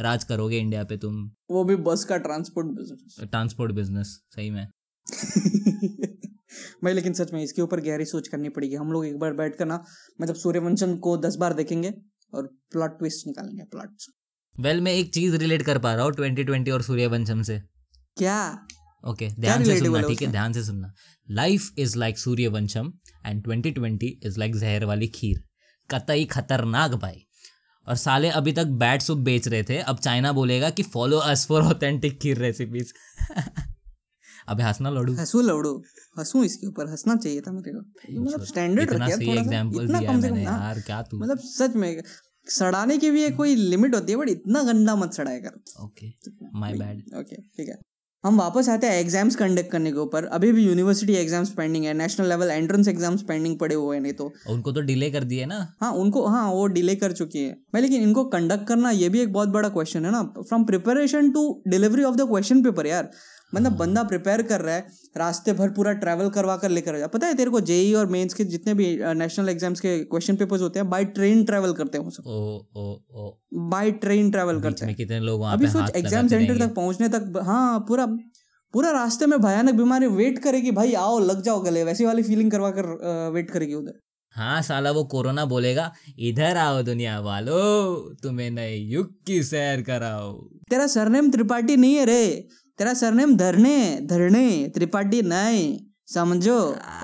[0.00, 1.30] राज करोगे इंडिया पे तुम?
[1.50, 4.68] वो भी बस का ट्रांसपोर्ट बिज़नेस ट्रांसपोर्ट बिज़नेस सही में।
[6.84, 9.56] भाई लेकिन सच में इसके ऊपर गहरी सोच करनी पड़ेगी। हम लोग एक बार बैठ
[9.56, 9.84] कर ना
[10.20, 11.94] मतलब सूर्यवंशम को दस बार देखेंगे
[12.34, 13.88] और प्लॉट ट्विस्ट निकालेंगे प्लॉट
[14.60, 17.62] वेल well, मैं एक चीज़ रिलेट कर पा रहा हूँ ट्वेंटी ट्वेंटी और सूर्यवंशम से।
[18.16, 18.66] क्या?
[19.08, 20.30] ओके okay, ध्यान से सुनना ठीक है?
[20.30, 20.92] ध्यान से सुनना।
[21.30, 22.92] Life is like Sooryavansham
[23.26, 25.44] and twenty twenty is like जहर वाली खीर।
[25.90, 27.22] कतई खतरनाक भाई।
[27.86, 31.46] और साले अभी तक बैट सूप बेच रहे थे। अब चाइना बोलेगा कि follow us
[31.46, 32.92] for authentic kheer recipes
[34.48, 35.72] अबे हंसना लड़ू। हंसू लवड़ो
[36.18, 39.84] हंसू इसके ऊपर हंसना चाहिए था मेरे को। मतलब स्टैंडर्ड इतना रखिए सही थोड़ा एग्जांपल
[39.84, 42.02] इतना दिया कम से कम। यार क्या तू। मतलब सच में
[42.46, 46.12] सड़ाने की भी एक कोई लिमिट होती है बट इतना गंदा मत सड़ाया कर। ओके
[46.60, 47.76] माय बैड ओके ठीक है।
[48.26, 51.92] हम वापस आते हैं एग्ज़ाम्स कंडक्ट करने के ऊपर। अभी भी यूनिवर्सिटी एग्ज़ाम्स पेंडिंग है
[51.94, 55.44] national level entrance exams pending पड़े हुए हैं नहीं तो। उनको तो डिले कर दिए
[55.46, 59.08] ना। हाँ उनको हाँ वो डिले कर चुकी है। मैं लेकिन इनको कंडक्ट करना ये
[59.08, 62.86] भी एक बहुत बड़ा क्वेश्चन है ना। From preparation to delivery of the question paper
[62.86, 63.10] यार।
[63.56, 67.26] मतलब बंदा प्रिपेयर कर रहा है रास्ते भर पूरा ट्रैवल करवा कर लेकर जा पता
[67.26, 70.78] है तेरे को जेई और मेंस के जितने भी नेशनल एग्ज़ाम्स के क्वेश्चन पेपर्स होते
[70.78, 72.24] हैं बाय ट्रेन ट्रैवल करते हैं सब।
[73.70, 77.78] बाय ट्रेन ट्रैवल करते हैं। कितने लोग अभी सोच एग्ज़ाम सेंटर तक पहुँचने तक हाँ
[77.88, 78.06] पूरा
[78.74, 82.50] पूरा रास्ते में भयानक बीमारी वेट करेगी भाई आओ लग जाओ गले। वैसी वाली फीलिंग
[82.50, 82.86] करवा कर
[83.34, 83.92] वेट करेगी उधर।
[84.34, 85.90] हाँ साला वो कोरोना बोलेगा
[86.20, 87.60] इधर आओ दुनिया वालो
[88.22, 90.32] तुम्हें नए युग की सैर कराओ।
[90.70, 92.24] तेरा सरनेम त्रिपाठी नहीं है रे।
[92.78, 96.58] तेरा सरनेम धरने धरने त्रिपाठी नहीं समझो?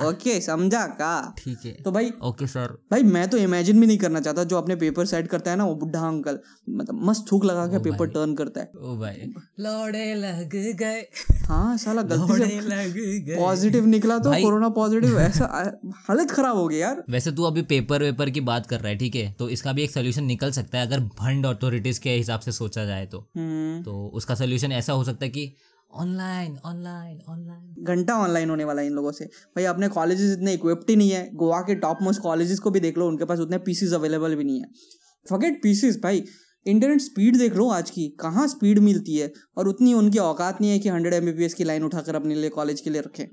[0.08, 1.34] ओके समझा का?
[1.38, 4.56] ठीक है। तो भाई ओके सर। भाई मैं तो इमेजिन भी नहीं करना चाहता जो
[4.58, 6.38] अपने पेपर सेट करता है ना वो बुढ़ा अंकल
[6.70, 11.00] मतलब मस्त थूक लगा के पेपर टर्न करता है। ओ भाई। लौड़े लग गए।
[11.46, 12.94] हाँ साला गलती से लग
[13.26, 15.44] गए। पॉजिटिव निकला तो कोरोना पॉजिटिव ऐसा
[16.08, 18.98] हालत खराब हो गई यार। वैसे तू अभी पेपर वेपर की बात कर रहा है
[18.98, 19.30] ठीक है?
[19.32, 22.84] तो इसका भी एक सोल्यूशन निकल सकता है अगर भंड अथॉरिटीज के हिसाब से सोचा
[22.84, 25.52] जाए तो। हम्म। तो उसका सोल्यूशन ऐसा हो सकता है कि
[25.94, 30.54] ऑनलाइन ऑनलाइन ऑनलाइन घंटा ऑनलाइन होने वाला है इन लोगों से। भाई अपने कॉलेजेस इतने
[30.54, 33.38] इक्विप्ड ही नहीं है। गोवा के टॉप मोस्ट कॉलेजेस को भी देख लो, उनके पास
[33.38, 34.68] उतने पीसीज अवेलेबल भी नहीं है।
[35.26, 36.24] फॉरगेट पीसीज भाई
[36.66, 39.32] इंटरनेट स्पीड देख लो आज की, कहाँ स्पीड मिलती है?
[39.58, 42.80] और उतनी उनकी औकात नहीं है कि हंड्रेड एम की लाइन उठाकर अपने लिए कॉलेज
[42.80, 43.24] के लिए रखें।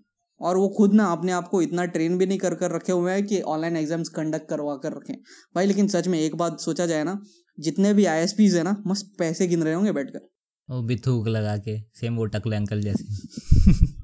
[0.41, 3.11] और वो खुद ना अपने आप को इतना ट्रेन भी नहीं कर कर रखे हुए
[3.11, 5.15] हैं कि ऑनलाइन एग्ज़ाम्स कंडक्ट करवा कर रखें।
[5.55, 7.19] भाई, लेकिन सच में एक बात सोचा जाए ना,
[7.57, 10.27] जितने भी आई है ना, मस्त पैसे गिन रहे होंगे बैठकर।
[10.69, 13.03] वो भी थूक लगा के सेम वो टकले अंकल जैसे।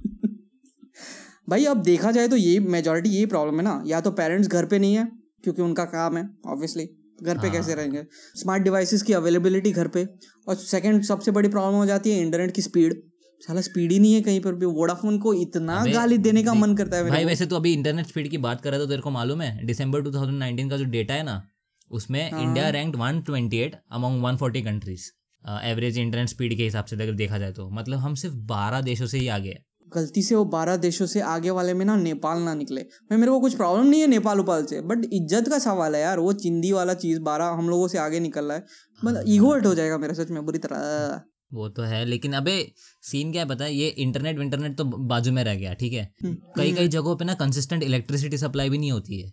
[1.50, 4.66] भाई अब देखा जाए तो ये मेजोरिटी यही प्रॉब्लम है ना। या तो पेरेंट्स घर
[4.66, 5.12] पे नहीं है
[5.44, 6.90] क्योंकि उनका काम है ऑब्वियसली
[7.24, 8.06] घर पे कैसे रहेंगे?
[8.36, 10.08] स्मार्ट डिवाइसेस की अवेलेबिलिटी घर पे।
[10.48, 13.04] और सेकंड सबसे बड़ी प्रॉब्लम हो जाती है इंटरनेट की स्पीड
[13.42, 16.76] साला स्पीड ही नहीं है कहीं पर भी। वोडाफोन को इतना गाली देने का मन
[16.76, 19.10] करता है भाई वैसे तो अभी इंटरनेट स्पीड की बात कर रहा था तेरे को
[19.10, 21.48] मालूम है दिसंबर 2019 का जो डेटा है ना
[21.92, 27.12] उसमें हाँ। India ranked 128 among 140 countries average internet speed के हिसाब से अगर
[27.14, 30.46] देखा जाए तो। मतलब हम सिर्फ़ 12 देशों से ही आगे हैं। गलती से वो
[30.48, 32.82] बारह देशों से आगे वाले में ना नेपाल ना निकले।
[33.12, 36.02] मैं मेरे को कुछ प्रॉब्लम नहीं है नेपाल उपाल से बट इज़्ज़त का सवाल है
[36.02, 38.66] यार वो चिंदी वाला चीज़ बारह हम लोगों से आगे निकल रहा है।
[39.02, 41.22] मतलब ईगो हट हो जाएगा मेरा सच में बुरी तरह।
[41.54, 42.58] वो तो है लेकिन अबे
[43.04, 43.74] सीन क्या है पता है?
[43.74, 46.12] ये इंटरनेट इंटरनेट तो बाजू में रह गया ठीक है?
[46.26, 49.32] कई कई जगहों पे ना कंसिस्टेंट इलेक्ट्रिसिटी सप्लाई भी नहीं होती है।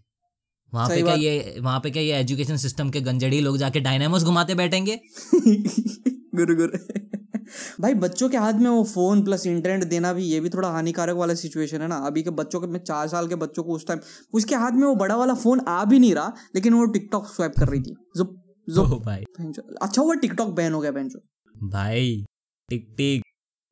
[0.74, 4.22] वहाँ पे क्या ये वहाँ पे क्या ये एजुकेशन सिस्टम के गंजड़ी लोग जाके डायनामोस
[4.22, 5.00] घुमाते बैठेंगे?
[6.34, 6.78] गुरु गुरु।
[7.80, 11.16] भाई बच्चों के हाथ में वो फ़ोन प्लस इंटरनेट देना भी ये भी थोड़ा हानिकारक
[11.16, 13.86] वाला सिचुएशन है ना। अभी के बच्चों के मैं चार साल के बच्चों को उस
[13.86, 14.00] टाइम
[14.34, 17.52] उसके हाथ में वो बड़ा वाला फ़ोन आ भी नहीं रहा लेकिन वो टिकटॉक स्वैप
[17.58, 18.38] कर रही थी। जुप
[18.78, 19.24] ओ भाई।
[19.82, 21.18] अच्छा हुआ टिकटॉक बैन हो गया बेंचो
[21.68, 22.24] भाई
[22.68, 23.22] टिक टिक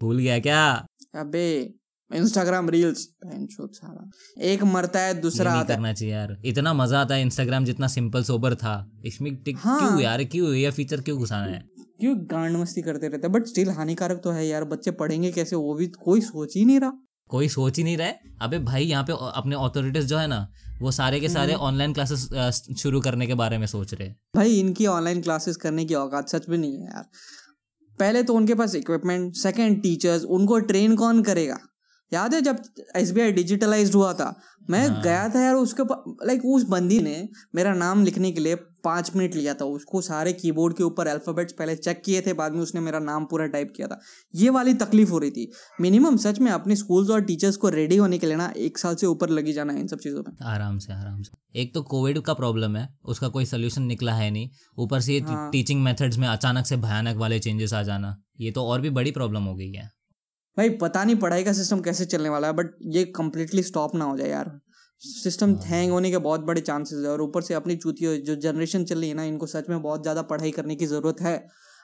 [0.02, 0.86] भूल गया क्या?
[1.14, 1.79] अबे।
[2.10, 4.10] इंस्टाग्राम रील्स साला।
[4.44, 7.86] एक मरता है दूसरा आता है। करना चाहिए यार। इतना मज़ा आता है इंस्टाग्राम जितना
[7.88, 10.24] सिंपल सोबर था। इसमें टिक हाँ। क्यों यार?
[10.24, 10.52] क्यों?
[10.54, 11.62] ये फीचर क्यों घुसाना है?
[12.00, 13.32] क्यों गांड मस्ती करते रहते हैं?
[13.32, 15.56] बट स्टिल हानिकारक तो है यार। बच्चे पढ़ेंगे कैसे?
[15.56, 16.92] वो भी कोई सोच ही नहीं रहा।
[17.30, 20.46] कोई सोच ही नहीं रहे अबे भाई यहाँ पे अपने ऑथोरिटीज जो है ना
[20.80, 22.28] वो सारे के सारे हम्म। ऑनलाइन क्लासेस
[22.78, 26.28] शुरू करने के बारे में सोच रहे हैं। भाई इनकी ऑनलाइन क्लासेस करने की औकात
[26.28, 27.04] सच में नहीं है यार।
[27.98, 31.58] पहले तो उनके पास इक्विपमेंट सेकंड टीचर्स उनको ट्रेन कौन करेगा?
[32.12, 32.62] याद है जब
[32.96, 34.34] एस बी आई डिजिटलाइज हुआ था?
[34.70, 35.02] मैं हाँ.
[35.02, 35.82] गया था यार उसके
[36.26, 40.32] लाइक उस बंदी ने मेरा नाम लिखने के लिए पाँच मिनट लिया था। उसको सारे
[40.32, 43.72] कीबोर्ड के ऊपर अल्फ़ाबेट्स पहले चेक किए थे बाद में उसने मेरा नाम पूरा टाइप
[43.76, 44.00] किया था।
[44.34, 47.96] ये वाली तकलीफ़ हो रही थी। मिनिमम सच में अपने स्कूल्स और टीचर्स को रेडी
[47.96, 50.36] होने के लिए ना एक साल से ऊपर लगी जाना है इन सब चीज़ों में।
[50.46, 54.30] आराम से आराम से। एक तो कोविड का प्रॉब्लम है उसका कोई सोल्यूशन निकला है
[54.30, 55.50] नहीं। ऊपर से ये हाँ.
[55.52, 59.10] टीचिंग मेथड्स में अचानक से भयानक वाले चेंजेस आ जाना ये तो और भी बड़ी
[59.10, 59.88] प्रॉब्लम हो गई है।
[60.56, 64.04] भाई पता नहीं पढ़ाई का सिस्टम कैसे चलने वाला है बट ये कम्प्लीटली स्टॉप ना
[64.04, 64.50] हो जाए यार।
[65.02, 68.34] सिस्टम हैंग हाँ। होने के बहुत बड़े चांसेस है और ऊपर से अपनी चूती जो
[68.36, 71.34] जनरेशन चल रही है ना इनको सच में बहुत ज़्यादा पढ़ाई करने की ज़रूरत है।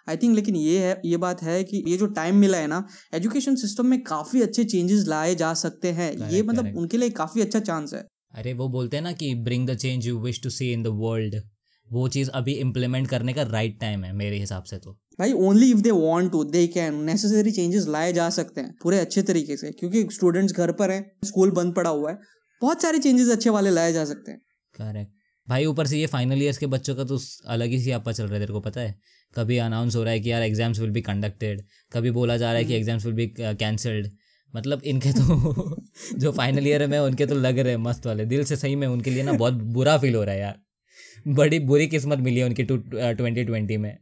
[0.07, 2.87] आई थिंक लेकिन ये है ये बात है कि ये जो टाइम मिला है ना
[3.15, 7.43] एजुकेशन सिस्टम में काफ़ी अच्छे चेंजेस लाए जा सकते हैं। ये मतलब उनके लिए काफ़ी
[7.43, 10.51] अच्छा चांस है। अरे वो बोलते हैं ना कि bring the change you wish to
[10.51, 11.41] see in the world
[11.89, 15.71] वो चीज़ अभी इम्प्लीमेंट करने का राइट टाइम है मेरे हिसाब से तो। भाई only
[15.71, 19.57] if they want to they can necessary changes लाए जा सकते हैं पूरे अच्छे तरीके
[19.57, 22.19] से क्योंकि स्टूडेंट्स घर पर हैं स्कूल बंद पड़ा हुआ है
[22.63, 24.41] बहुत सारे चेंजेस अच्छे वाले लाए जा सकते हैं।
[24.75, 25.11] करेक्ट
[25.49, 27.19] भाई ऊपर से ये फाइनल ईयर्स के बच्चों का तो
[27.49, 28.95] अलग ही सियापा चल रहा है तेरे को पता है?
[29.37, 32.59] कभी अनाउंस हो रहा है कि यार एग्ज़ाम्स विल बी कंडक्टेड कभी बोला जा रहा
[32.59, 34.11] है कि एग्ज़ाम्स विल बी कैंसल्ड
[34.55, 35.77] मतलब इनके तो
[36.19, 38.87] जो फाइनल ईयर में उनके तो लग रहे हैं मस्त वाले दिल से सही में
[38.87, 40.59] उनके लिए ना बहुत बुरा फील हो रहा है यार।
[41.27, 43.97] बड़ी बुरी किस्मत मिली है उनकी टू ट्वेंटी ट्वेंटी में।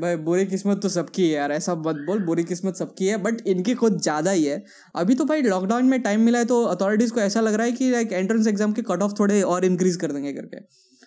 [0.00, 3.46] भाई बुरी किस्मत तो सबकी है यार ऐसा मत बोल बुरी किस्मत सबकी है बट
[3.48, 4.62] इनकी खुद ज़्यादा ही है।
[4.94, 7.72] अभी तो भाई लॉकडाउन में टाइम मिला है तो अथॉरिटीज़ को ऐसा लग रहा है
[7.72, 10.56] कि लाइक एंट्रेंस एग्ज़ाम के कट ऑफ़ थोड़े और इंक्रीज कर देंगे करके।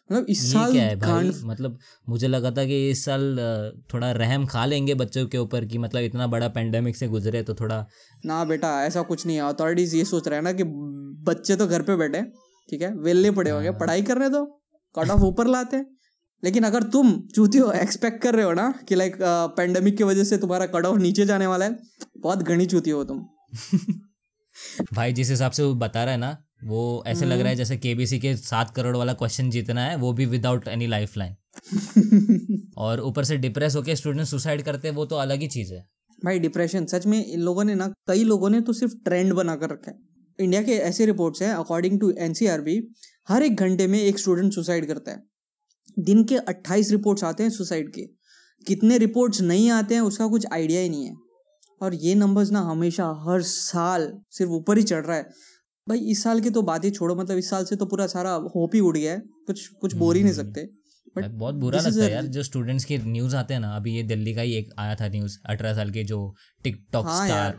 [0.10, 1.32] मतलब इस साल क्या है भाई?
[1.45, 1.77] मतलब
[2.08, 3.38] मुझे लगा था कि इस साल
[3.93, 7.53] थोड़ा रहम खा लेंगे बच्चों के ऊपर कि मतलब इतना बड़ा पेंडेमिक से गुजरे तो
[7.55, 7.86] थोड़ा
[8.25, 10.63] ना बेटा ऐसा कुछ नहीं है। अथॉरिटीज़ ये सोच रहे हैं ना कि
[11.25, 12.21] बच्चे तो घर पे बैठे
[12.69, 12.93] ठीक है?
[12.95, 14.45] वेले पड़े होंगे। हाँ। पढ़ाई कर रहे तो
[14.95, 15.86] कट ऑफ़ ऊपर लाते हैं।
[16.43, 19.17] लेकिन अगर तुम चूती हो एक्सपेक्ट कर रहे हो ना कि लाइक
[19.58, 21.78] पेंडेमिक की वजह से तुम्हारा कट ऑफ़ नीचे जाने वाला है
[22.17, 23.25] बहुत घनी चूती हो तुम।
[24.93, 27.58] भाई जिस हिसाब से वो बता रहा है ना वो ऐसे लग रहा है हम्म।
[27.58, 31.36] जैसे केबीसी के सात करोड़ वाला क्वेश्चन जीतना है वो भी विदाउट एनी लाइफ लाइन
[32.78, 35.86] और ऊपर से डिप्रेस होकर स्टूडेंट सुसाइड करते हैं वो तो अलग ही चीज़ है।
[36.19, 39.56] भाई डिप्रेशन सच में इन लोगों ने ना कई लोगों ने तो सिर्फ़ ट्रेंड बना
[39.56, 39.97] कर रखा है।
[40.39, 42.82] इंडिया के ऐसे रिपोर्ट्स हैं अकॉर्डिंग टू एनसीआरबी
[43.30, 45.23] हर एक घंटे में एक स्टूडेंट सुसाइड करता है।
[45.99, 48.02] दिन के अट्ठाईस रिपोर्ट्स आते हैं सुसाइड के।
[48.67, 51.15] कितने रिपोर्ट्स नहीं आते हैं उसका कुछ आइडिया ही नहीं है।
[51.82, 55.23] और ये नंबर्स ना हमेशा हर साल सिर्फ़ ऊपर ही चढ़ रहा है।
[55.88, 58.32] भाई इस साल की तो बात ही छोड़ो मतलब इस साल से तो पूरा सारा
[58.56, 60.63] होप ही उड़ गया है। कुछ कुछ बोल ही नहीं हम्म। सकते।
[61.17, 64.04] बट बहुत बुरा लगता है यार जो स्टूडेंट्स के न्यूज़ आते हैं ना अभी ये
[64.04, 66.19] दिल्ली का ही एक आया था न्यूज़ अठारह साल के जो
[66.63, 67.58] टिकटॉक हाँ स्टार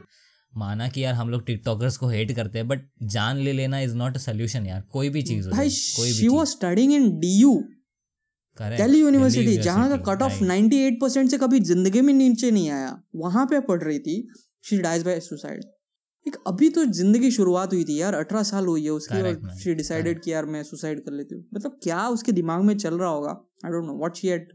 [0.56, 3.94] माना कि यार हम लोग टिकटॉकर्स को हेट करते हैं बट जान ले लेना इज़
[3.96, 7.52] नॉट अ सोल्यूशन यार कोई भी चीज़ हो भाई कोई भी studying in DU
[8.78, 13.02] Delhi university जहाँ का कट ऑफ़ 98 परसेंट से कभी ज़िंदगी में नीचे नहीं आया
[13.16, 14.28] वहाँ पे पढ़ रही थी
[14.64, 15.64] शी डाइज बाय सुसाइड
[16.26, 19.74] एक अभी तो ज़िंदगी शुरुआत हुई थी यार अठारह साल हुई है उसकी और शी
[19.74, 23.08] डिसाइडेड कि यार मैं सुसाइड कर लेती हूँ। मतलब क्या उसके दिमाग में चल रहा
[23.08, 23.30] होगा?
[23.64, 24.48] I don't know what she had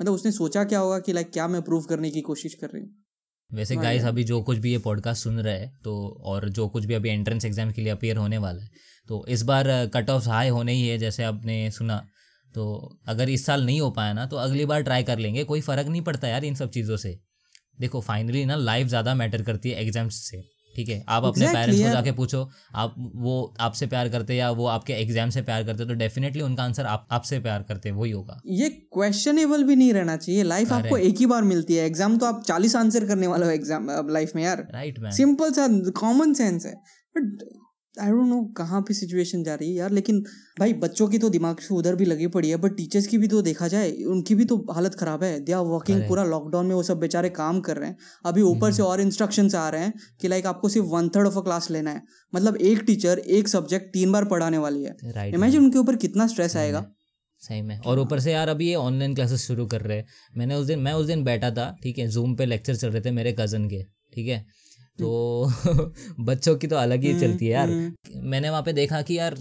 [0.00, 2.82] मतलब उसने सोचा क्या होगा कि लाइक क्या मैं प्रूव करने की कोशिश कर रही
[2.82, 2.90] हूँ।
[3.50, 6.84] वैसे गाइस अभी जो कुछ भी ये पॉडकास्ट सुन रहे हैं तो और जो कुछ
[6.84, 8.70] भी अभी एंट्रेंस एग्ज़ाम के लिए अपेयर होने वाला है
[9.08, 11.96] तो इस बार कट ऑफ़ हाई होने ही है जैसे आपने सुना।
[12.54, 15.60] तो अगर इस साल नहीं हो पाया ना तो अगली बार ट्राई कर लेंगे कोई
[15.60, 17.18] फ़र्क नहीं पड़ता यार इन सब चीज़ों से।
[17.80, 20.42] देखो फाइनली ना लाइफ ज़्यादा मैटर करती है एग्ज़ाम्स से।
[20.78, 21.04] ठीक है?
[21.08, 22.40] आप अपने पेरेंट्स को जाके पूछो
[22.76, 26.62] आप वो आपसे प्यार करते या वो आपके एग्ज़ाम से प्यार करते तो डेफिनेटली उनका
[26.64, 30.96] आंसर आप आपसे प्यार करते वही होगा। ये क्वेश्चनेबल भी नहीं रहना चाहिए। लाइफ आपको
[30.98, 34.32] एक ही बार मिलती है। एग्ज़ाम तो आप चालीस आंसर करने वाले हो एग्ज़ाम लाइफ
[34.36, 35.68] में यार। राइट सिंपल सा
[36.00, 36.74] कॉमन सेंस है।
[37.14, 37.42] बट
[38.00, 40.20] आई डोंट नो कहाँ पे सिचुएशन जा रही है यार लेकिन
[40.58, 43.28] भाई बच्चों की तो दिमाग से उधर भी लगी पड़ी है बट टीचर्स की भी
[43.28, 46.74] तो देखा जाए उनकी भी तो हालत खराब है। दे आर वर्किंग पूरा लॉकडाउन में
[46.74, 49.82] वो सब बेचारे काम कर रहे हैं। अभी ऊपर से हम्म। और इंस्ट्रक्शन आ रहे
[49.82, 53.18] हैं कि लाइक आपको सिर्फ़ one third of a class लेना है। मतलब एक टीचर
[53.18, 56.84] एक सब्जेक्ट तीन बार पढ़ाने वाली है। इमेजिन उनके ऊपर कितना स्ट्रेस आएगा।
[57.42, 60.06] सही में। और ऊपर से यार अभी ये ऑनलाइन क्लासेस शुरू कर रहे हैं।
[60.36, 63.02] मैंने उस दिन मैं उस दिन बैठा था ठीक है जूम पे लेक्चर चल रहे
[63.02, 63.82] थे मेरे कज़न के
[64.14, 64.44] ठीक है?
[64.98, 65.50] तो
[66.20, 69.34] बच्चों की तो अलग ही चलती है यार। हम्म। मैंने वहाँ पे देखा कि यार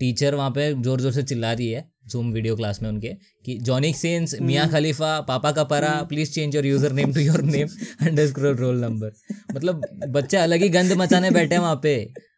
[0.00, 3.08] टीचर वहाँ पे ज़ोर ज़ोर से चिल्ला रही है जूम वीडियो क्लास में उनके
[3.44, 7.42] कि जॉनिक सेंस मियाँ खलीफा पापा का परा please change your user name to your
[7.42, 7.68] name
[8.06, 9.12] under roll number
[9.54, 11.94] मतलब बच्चे अलग ही गंद मचाने बैठे हैं वहाँ पे।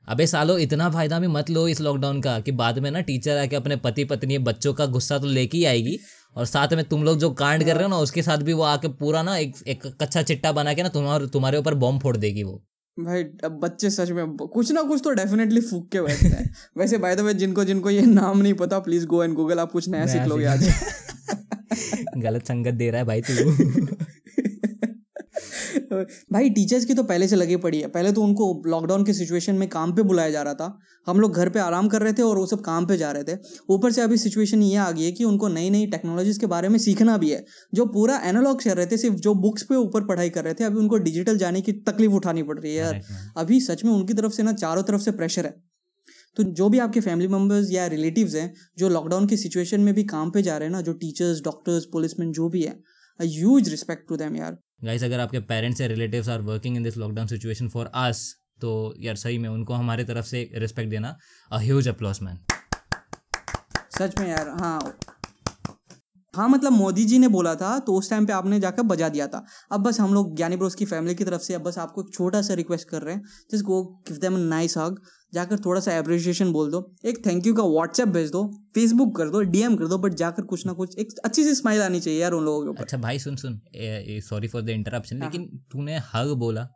[0.08, 3.36] अबे सालो इतना फ़ायदा भी मत लो इस लॉकडाउन का कि बाद में ना टीचर
[3.36, 5.98] आके अपने पति पत्नी बच्चों का गुस्सा तो लेके ही आएगी।
[6.36, 8.62] और साथ में तुम लोग जो कांड कर रहे हो ना उसके साथ भी वो
[8.62, 12.16] आके पूरा ना एक एक कच्चा चिट्टा बना के ना तुम्हारे तुम्हारे ऊपर बॉम्ब फोड़
[12.16, 12.62] देगी वो।
[13.00, 16.98] भाई अब बच्चे सच में कुछ ना कुछ तो डेफिनेटली फूक के बैठते हैं। वैसे
[16.98, 19.88] बाय द वे जिनको जिनको ये नाम नहीं पता प्लीज़ गो एंड गूगल आप कुछ
[19.88, 20.68] नया सीख लोगे आज।
[22.18, 23.34] गलत संगत दे रहा है भाई तू।
[26.32, 29.54] भाई टीचर्स की तो पहले से लगी पड़ी है। पहले तो उनको लॉकडाउन के सिचुएशन
[29.54, 32.22] में काम पे बुलाया जा रहा था। हम लोग घर पे आराम कर रहे थे
[32.22, 33.38] और वो सब काम पे जा रहे थे।
[33.70, 36.68] ऊपर से अभी सिचुएशन ये आ गई है कि उनको नई नई टेक्नोलॉजीज़ के बारे
[36.68, 40.04] में सीखना भी है। जो पूरा एनालॉग कर रहे थे सिर्फ़ जो बुक्स पे ऊपर
[40.04, 43.00] पढ़ाई कर रहे थे अभी उनको डिजिटल जाने की तकलीफ़ उठानी पड़ रही है यार।
[43.36, 45.54] अभी सच में उनकी तरफ़ से ना चारों तरफ़ से प्रेशर है।
[46.36, 50.04] तो जो भी आपके फैमिली मेंबर्स या रिलेटिव्स हैं जो लॉकडाउन की सिचुएशन में भी
[50.04, 52.80] काम पे जा रहे हैं ना जो टीचर्स डॉक्टर्स पुलिसमैन जो भी है
[53.20, 56.96] ह्यूज रिस्पेक्ट टू देम यार। गाइस अगर आपके पेरेंट्स या relatives are working in this
[56.96, 61.16] lockdown situation for us तो यार सही में उनको हमारे तरफ़ से रिस्पेक्ट देना
[61.52, 62.38] अ ह्यूज अप्लॉस मैन
[63.98, 64.98] सच में यार हाँ।
[66.34, 69.26] हाँ मतलब मोदी जी ने बोला था तो उस टाइम पे आपने जाकर बजा दिया
[69.26, 72.02] था। अब बस हम लोग, ज्ञानी ब्रोस की फैमिली की तरफ़ से, अब बस आपको
[72.02, 75.00] एक छोटा सा रिक्वेस्ट कर रहे हैं जिस go give them nice hug
[75.34, 78.44] जाकर थोड़ा सा अप्रिशिएशन बोल दो। एक थैंक यू का व्हाट्सएप भेज दो
[78.74, 81.82] फेसबुक कर दो डीएम कर दो बट जाकर कुछ ना कुछ एक अच्छी सी स्माइल
[81.82, 83.60] आनी चाहिए यार उन लोगों के ऊपर। अच्छा भाई सुन सुन
[84.22, 86.68] सॉरी फॉर द इंटरप्शन लेकिन तूने हग बोला।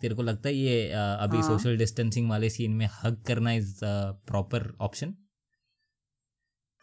[0.00, 3.74] तेरे को लगता है ये अभी हाँ। सोशल डिस्टेंसिंग वाले सीन में हग करना is
[3.84, 5.14] proper option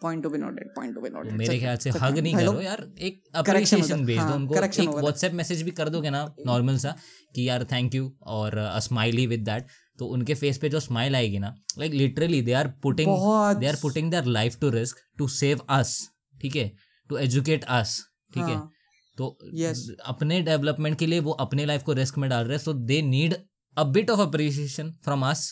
[0.01, 2.81] point to be noted point to be noted मेरे ख्याल से हग नहीं करो यार
[3.09, 6.95] एक Correction भेज दो हाँ, उनको। एक व्हाट्सएप मैसेज भी कर दोगे ना नॉर्मल सा
[7.35, 9.67] कि यार थैंक यू और स्माइली विद दैट
[9.99, 13.11] तो उनके फेस पे जो स्माइल आएगी ना like literally they are putting
[13.59, 15.97] they are putting their life to risk to save us
[16.41, 16.71] ठीक है?
[17.09, 17.99] टू एजुकेट अस
[18.33, 18.55] ठीक है?
[18.55, 18.71] हाँ,
[19.17, 19.79] तो Yes.
[20.05, 23.01] अपने डेवलपमेंट के लिए वो अपने लाइफ को रिस्क में डाल रहे हैं so they
[23.01, 23.35] need
[23.77, 25.45] a bit of appreciation from us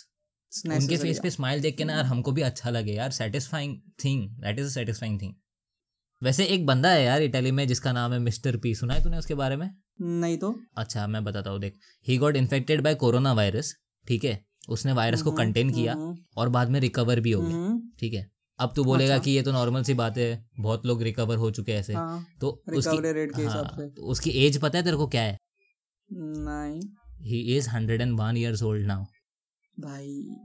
[0.67, 4.29] उनके फेस पे स्माइल देख के ना यार हमको भी अच्छा लगे यार satisfying thing
[4.29, 5.33] that is satisfying thing
[6.23, 9.17] वैसे एक बंदा है यार इटली में जिसका नाम है मिस्टर पी सुना है तूने
[9.17, 9.69] उसके बारे में?
[10.01, 11.73] नहीं तो। अच्छा मैं बताता हूँ देख
[12.07, 13.75] he got infected by corona virus
[14.07, 14.45] ठीक है?
[14.69, 18.13] उसने वायरस को कंटेन किया हम्म, और बाद में रिकवर भी हो गया हम्म, ठीक
[18.13, 18.31] है?
[18.59, 21.51] अब तू बोलेगा अच्छा। कि ये तो नॉर्मल सी बात है बहुत लोग रिकवर हो
[21.51, 24.83] चुके हैं ऐसे। हाँ, तो उसकी rate के हिसाब हाँ, से। उसकी एज पता है
[24.83, 25.37] तेरे को क्या है?
[26.13, 26.81] नहीं।
[27.21, 29.03] He is hundred and one years old now
[29.79, 30.35] भाई।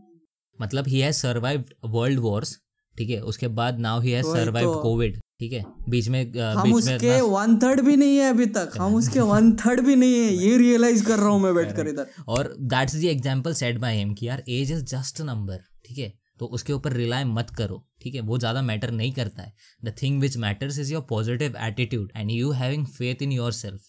[0.60, 2.58] मतलब he has survived world wars
[2.96, 3.20] ठीक है?
[3.20, 5.64] उसके बाद नाउ ही हैज़ सर्वाइव्ड तो। कोविड ठीक है?
[5.88, 9.20] बीच में हम बीच उसके अपना- वन थर्ड भी नहीं है अभी तक। हम उसके
[9.20, 12.54] वन थर्ड भी नहीं है। ये रियलाइज़ कर रहा हूँ मैं बैठ कर इधर। और
[12.60, 16.12] that's the example set by him कि यार एज इज़ जस्ट नंबर ठीक है?
[16.40, 18.20] तो उसके ऊपर रिलाय मत करो ठीक है?
[18.20, 19.52] वो ज़्यादा मैटर नहीं करता है।
[19.84, 23.80] The thing which matters is your positive attitude and you having faith in yourself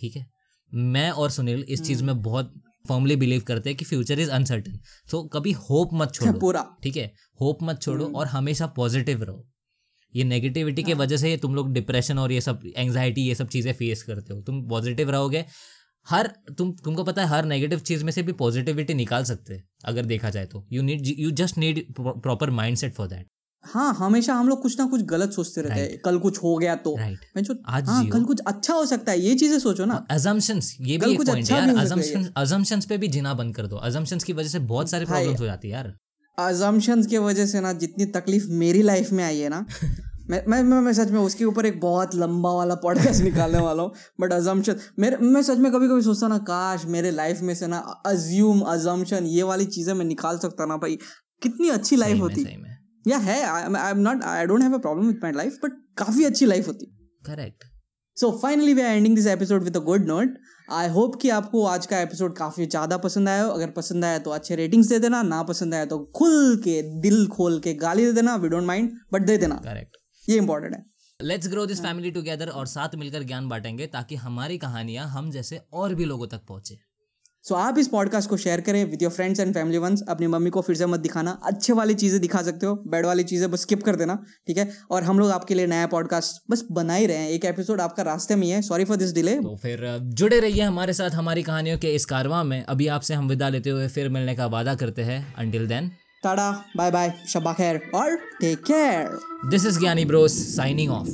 [0.00, 0.26] ठीक है?
[0.72, 4.78] मैं और सुनील इस चीज़ में बहुत फर्मली बिलीव करते हैं कि फ्यूचर इज़ अनसर्टन
[5.10, 7.12] सो कभी होप मत छोड़ो। पूरा। ठीक है?
[7.40, 9.44] होप मत छोड़ो और हमेशा पॉजिटिव रहो।
[10.14, 13.72] ये नेगेटिविटी की वजह से तुम लोग डिप्रेशन और ये सब एंजाइटी ये सब चीज़ें
[13.72, 15.44] फेस करते हो। तुम पॉजिटिव रहोगे।
[16.06, 19.64] हर तुम तुमको पता है हर नेगेटिव चीज़ में से भी पॉजिटिविटी निकाल सकते हैं
[19.84, 23.26] अगर देखा जाए तो। You need you just need proper mind set for that
[23.66, 26.74] हाँ हमेशा हम लोग कुछ ना कुछ गलत सोचते रहते हैं। कल कुछ हो गया
[26.76, 30.06] तो। राइट मैं आज हाँ कल कुछ अच्छा हो सकता है ये चीज़ें सोचो ना।
[30.10, 34.24] अजम्पशंस ये भी कुछ अच्छा यार। अजम्पशंस अजम्पशंस पे भी जीना बंद कर दो। अजम्पशंस
[34.24, 35.94] की वजह से बहुत सारी। प्रॉब्लम्स हो जाती है यार।
[36.38, 39.66] अजम्पशंस की वजह से ना जितनी तकलीफ़ मेरी लाइफ में आई है ना
[40.30, 43.92] मैं मैं मैं, सच में उसके ऊपर एक बहुत लंबा वाला पॉडकास्ट निकालने वाला हूँ।
[44.20, 47.66] बट अजम्पशन मेरे मैं सच में कभी कभी सोचता ना काश मेरे लाइफ में से
[47.66, 50.98] ना अज्यूम अजम्पशन ये वाली चीज़ें मैं निकाल सकता ना भाई।
[51.42, 52.63] कितनी अच्छी लाइफ होती।
[53.06, 53.42] या है.
[53.44, 56.66] I am not I don't have a problem with my life but काफ़ी अच्छी लाइफ
[56.68, 56.86] होती.
[57.24, 57.64] Correct
[58.16, 60.38] so finally we are ending this episode with a good note
[60.68, 63.50] I hope कि आपको आज का एपिसोड काफ़ी ज़्यादा पसंद आया हो.
[63.50, 65.22] अगर पसंद आया तो अच्छे रेटिंग्स दे देना.
[65.24, 68.36] ना पसंद आया तो खुल के दिल खोल के गाली दे देना.
[68.36, 69.54] वी डोंट माइंड बट दे देना.
[69.64, 69.96] करेक्ट
[70.28, 70.84] ये इंपॉर्टेंट है.
[71.20, 75.60] Let's grow this family together और साथ मिलकर ज्ञान बांटेंगे ताकि हमारी कहानियाँ हम जैसे
[75.72, 76.78] और भी लोगों तक पहुँचे.
[77.44, 80.26] सो so, आप इस पॉडकास्ट को शेयर करें with your friends and family once अपनी
[80.26, 83.50] मम्मी को फिर से मत दिखाना। अच्छे वाली चीज़ें दिखा सकते हो। बैड वाली चीज़ें
[83.50, 84.14] बस स्किप कर देना
[84.46, 84.68] ठीक है?
[84.90, 88.02] और हम लोग आपके लिए नया पॉडकास्ट बस बना ही रहे हैं। एक एपिसोड आपका
[88.02, 91.42] रास्ते में ही है। सॉरी फॉर दिस डिले तो फिर जुड़े रहिए हमारे साथ हमारी
[91.42, 94.74] कहानियों के इस कारवा में। अभी आपसे हम विदा लेते हुए फिर मिलने का वादा
[94.74, 95.90] करते हैं। Until then
[96.24, 99.18] tata bye bye Shaba Khair और take care
[99.50, 101.08] this is Gyani bros signing off